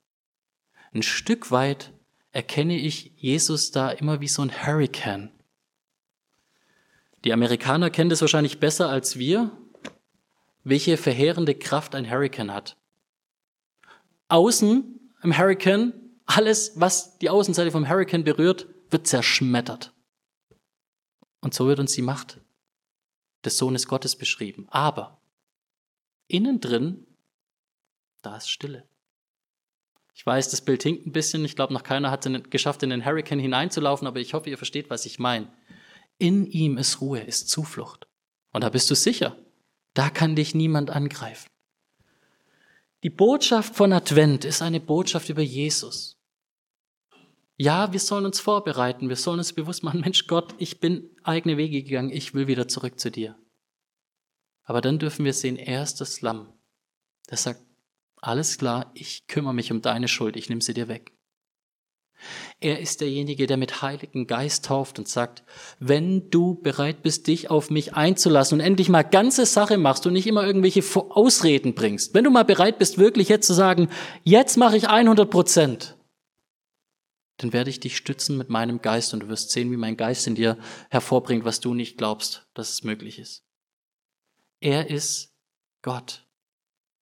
Ein 0.93 1.03
Stück 1.03 1.51
weit 1.51 1.93
erkenne 2.31 2.77
ich 2.77 3.13
Jesus 3.17 3.71
da 3.71 3.91
immer 3.91 4.21
wie 4.21 4.29
so 4.29 4.43
ein 4.43 4.67
Hurricane, 4.67 5.35
die 7.25 7.33
Amerikaner 7.33 7.89
kennen 7.91 8.11
das 8.11 8.21
wahrscheinlich 8.21 8.61
besser 8.61 8.91
als 8.91 9.19
wir, 9.19 9.51
welche 10.63 10.97
verheerende 10.97 11.55
Kraft 11.55 11.95
ein 11.95 12.11
Hurricane 12.11 12.53
hat. 12.53 12.77
Außen 14.29 15.13
im 15.23 15.39
Hurricane, 15.39 15.95
alles, 16.27 16.73
was 16.77 17.19
die 17.19 17.31
Außenseite 17.31 17.71
vom 17.71 17.89
Hurricane 17.89 18.25
berührt, 18.25 18.67
wird 18.91 19.07
zerschmettert. 19.07 19.95
Und 21.41 21.55
so 21.55 21.67
wird 21.67 21.81
uns 21.81 21.93
die 21.93 22.03
Macht 22.03 22.41
des 23.45 23.59
Sohnes 23.59 23.87
Gottes 23.87 24.17
beschrieben. 24.17 24.67
Aber 24.71 25.21
innen 26.29 26.61
drin, 26.61 27.07
da 28.23 28.37
ist 28.37 28.51
Stille. 28.51 28.85
Ich 30.15 30.25
weiß, 30.25 30.49
das 30.51 30.61
Bild 30.61 30.83
hinkt 30.83 31.07
ein 31.07 31.13
bisschen. 31.13 31.45
Ich 31.45 31.57
glaube, 31.57 31.73
noch 31.73 31.83
keiner 31.83 32.11
hat 32.11 32.25
es 32.25 32.51
geschafft, 32.51 32.83
in 32.83 32.91
den 32.91 33.05
Hurricane 33.05 33.41
hineinzulaufen, 33.41 34.07
aber 34.07 34.21
ich 34.21 34.33
hoffe, 34.33 34.49
ihr 34.49 34.57
versteht, 34.57 34.89
was 34.89 35.07
ich 35.07 35.19
meine. 35.19 35.53
In 36.19 36.47
ihm 36.47 36.79
ist 36.79 37.01
Ruhe, 37.01 37.21
ist 37.21 37.49
Zuflucht. 37.49 38.07
Und 38.53 38.63
da 38.63 38.71
bist 38.71 38.91
du 38.91 38.95
sicher. 38.95 39.37
Da 39.93 40.11
kann 40.11 40.37
dich 40.37 40.55
niemand 40.55 40.91
angreifen. 40.91 41.49
Die 43.03 43.11
Botschaft 43.11 43.75
von 43.75 43.93
Advent 43.93 44.45
ist 44.45 44.63
eine 44.63 44.81
Botschaft 44.81 45.29
über 45.29 45.43
Jesus. 45.43 46.17
Ja, 47.57 47.93
wir 47.93 48.01
sollen 48.01 48.27
uns 48.27 48.41
vorbereiten, 48.41 49.09
wir 49.09 49.17
sollen 49.17 49.39
uns 49.39 49.53
bewusst 49.53 49.85
machen, 49.85 50.01
Mensch 50.01 50.27
Gott, 50.27 50.55
ich 50.59 50.81
bin 50.81 51.11
eigene 51.23 51.57
Wege 51.57 51.83
gegangen, 51.83 52.11
ich 52.11 52.35
will 52.35 52.49
wieder 52.49 52.67
zurück 52.67 52.99
zu 52.99 53.11
dir. 53.11 53.37
Aber 54.65 54.81
dann 54.81 54.99
dürfen 54.99 55.25
wir 55.25 55.33
sehen, 55.33 55.57
er 55.57 55.83
ist 55.83 56.01
das 56.01 56.21
Lamm, 56.21 56.53
der 57.31 57.37
sagt, 57.37 57.61
alles 58.17 58.59
klar, 58.59 58.91
ich 58.95 59.27
kümmere 59.27 59.55
mich 59.55 59.71
um 59.71 59.83
deine 59.83 60.09
Schuld, 60.09 60.37
ich 60.37 60.49
nehme 60.49 60.63
sie 60.63 60.75
dir 60.75 60.89
weg. 60.89 61.13
Er 62.59 62.81
ist 62.81 63.01
derjenige, 63.03 63.47
der 63.47 63.57
mit 63.57 63.83
Heiligen 63.83 64.27
Geist 64.27 64.65
tauft 64.65 64.99
und 64.99 65.09
sagt, 65.09 65.43
wenn 65.79 66.31
du 66.31 66.55
bereit 66.55 67.03
bist, 67.03 67.27
dich 67.27 67.51
auf 67.51 67.71
mich 67.71 67.95
einzulassen 67.95 68.59
und 68.59 68.65
endlich 68.65 68.89
mal 68.89 69.03
ganze 69.03 69.45
Sache 69.45 69.77
machst 69.77 70.07
und 70.07 70.15
nicht 70.15 70.27
immer 70.27 70.47
irgendwelche 70.47 70.83
Ausreden 71.11 71.75
bringst, 71.75 72.15
wenn 72.15 72.25
du 72.25 72.31
mal 72.31 72.45
bereit 72.45 72.79
bist, 72.79 72.99
wirklich 72.99 73.29
jetzt 73.29 73.47
zu 73.47 73.53
sagen, 73.53 73.91
jetzt 74.23 74.57
mache 74.57 74.77
ich 74.77 74.89
100 74.89 75.29
Prozent, 75.29 75.97
dann 77.37 77.53
werde 77.53 77.71
ich 77.71 77.81
dich 77.81 77.97
stützen 77.97 78.37
mit 78.39 78.49
meinem 78.49 78.81
Geist 78.81 79.13
und 79.13 79.21
du 79.21 79.29
wirst 79.29 79.51
sehen, 79.51 79.71
wie 79.73 79.77
mein 79.77 79.97
Geist 79.97 80.27
in 80.27 80.35
dir 80.35 80.59
hervorbringt, 80.91 81.45
was 81.45 81.61
du 81.61 81.75
nicht 81.75 81.99
glaubst, 81.99 82.47
dass 82.55 82.71
es 82.71 82.85
möglich 82.85 83.19
ist. 83.19 83.45
Er 84.61 84.89
ist 84.89 85.35
Gott, 85.83 86.27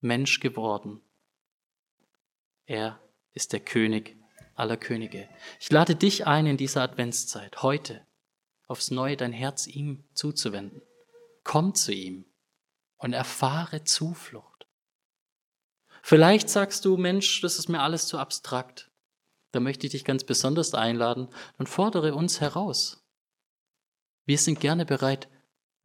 Mensch 0.00 0.40
geworden. 0.40 1.00
Er 2.66 3.00
ist 3.32 3.52
der 3.52 3.60
König 3.60 4.16
aller 4.54 4.76
Könige. 4.76 5.28
Ich 5.60 5.70
lade 5.70 5.94
dich 5.94 6.26
ein, 6.26 6.46
in 6.46 6.56
dieser 6.56 6.82
Adventszeit, 6.82 7.62
heute, 7.62 8.06
aufs 8.66 8.90
Neue 8.90 9.16
dein 9.16 9.32
Herz 9.32 9.66
ihm 9.66 10.04
zuzuwenden. 10.14 10.82
Komm 11.44 11.74
zu 11.74 11.92
ihm 11.92 12.24
und 12.96 13.12
erfahre 13.12 13.84
Zuflucht. 13.84 14.66
Vielleicht 16.02 16.48
sagst 16.48 16.84
du, 16.84 16.96
Mensch, 16.96 17.40
das 17.40 17.58
ist 17.58 17.68
mir 17.68 17.80
alles 17.80 18.06
zu 18.06 18.18
abstrakt. 18.18 18.91
Da 19.52 19.60
möchte 19.60 19.86
ich 19.86 19.92
dich 19.92 20.04
ganz 20.04 20.24
besonders 20.24 20.74
einladen 20.74 21.28
und 21.58 21.68
fordere 21.68 22.14
uns 22.14 22.40
heraus. 22.40 23.04
Wir 24.24 24.38
sind 24.38 24.60
gerne 24.60 24.86
bereit, 24.86 25.28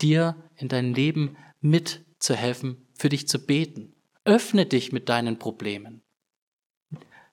dir 0.02 0.36
in 0.56 0.70
dein 0.70 0.94
Leben 0.94 1.38
mitzuhelfen, 1.60 2.88
für 2.94 3.10
dich 3.10 3.28
zu 3.28 3.46
beten. 3.46 3.94
Öffne 4.24 4.66
dich 4.66 4.92
mit 4.92 5.10
deinen 5.10 5.40
Problemen. 5.40 6.02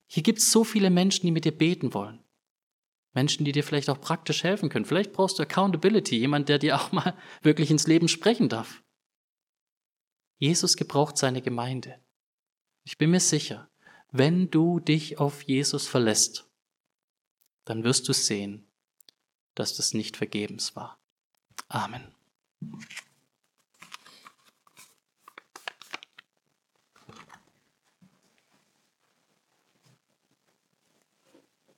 Hier 0.07 0.23
gibt 0.23 0.38
es 0.38 0.51
so 0.51 0.64
viele 0.64 0.90
Menschen, 0.90 1.27
die 1.27 1.33
mit 1.33 1.44
dir 1.44 1.57
beten 1.57 1.94
wollen. 1.94 2.23
Menschen, 3.14 3.44
die 3.44 3.53
dir 3.53 3.62
vielleicht 3.62 3.90
auch 3.90 4.01
praktisch 4.01 4.42
helfen 4.42 4.68
können. 4.68 4.85
Vielleicht 4.85 5.12
brauchst 5.12 5.38
du 5.38 5.42
Accountability, 5.42 6.18
jemand, 6.18 6.49
der 6.49 6.59
dir 6.59 6.77
auch 6.77 6.92
mal 6.92 7.16
wirklich 7.42 7.70
ins 7.70 7.87
Leben 7.87 8.09
sprechen 8.09 8.49
darf. 8.49 8.83
Jesus 10.38 10.77
gebraucht 10.77 11.16
seine 11.16 11.42
Gemeinde. 11.42 12.01
Ich 12.85 12.99
bin 12.99 13.12
mir 13.12 13.20
sicher, 13.20 13.70
wenn 14.16 14.48
du 14.48 14.79
dich 14.79 15.18
auf 15.18 15.42
Jesus 15.42 15.88
verlässt, 15.88 16.48
dann 17.64 17.83
wirst 17.83 18.09
du 18.09 18.12
sehen, 18.12 18.64
dass 19.57 19.74
das 19.74 19.92
nicht 19.92 20.16
vergebens 20.16 20.77
war. 20.77 21.00
Amen. 21.66 22.14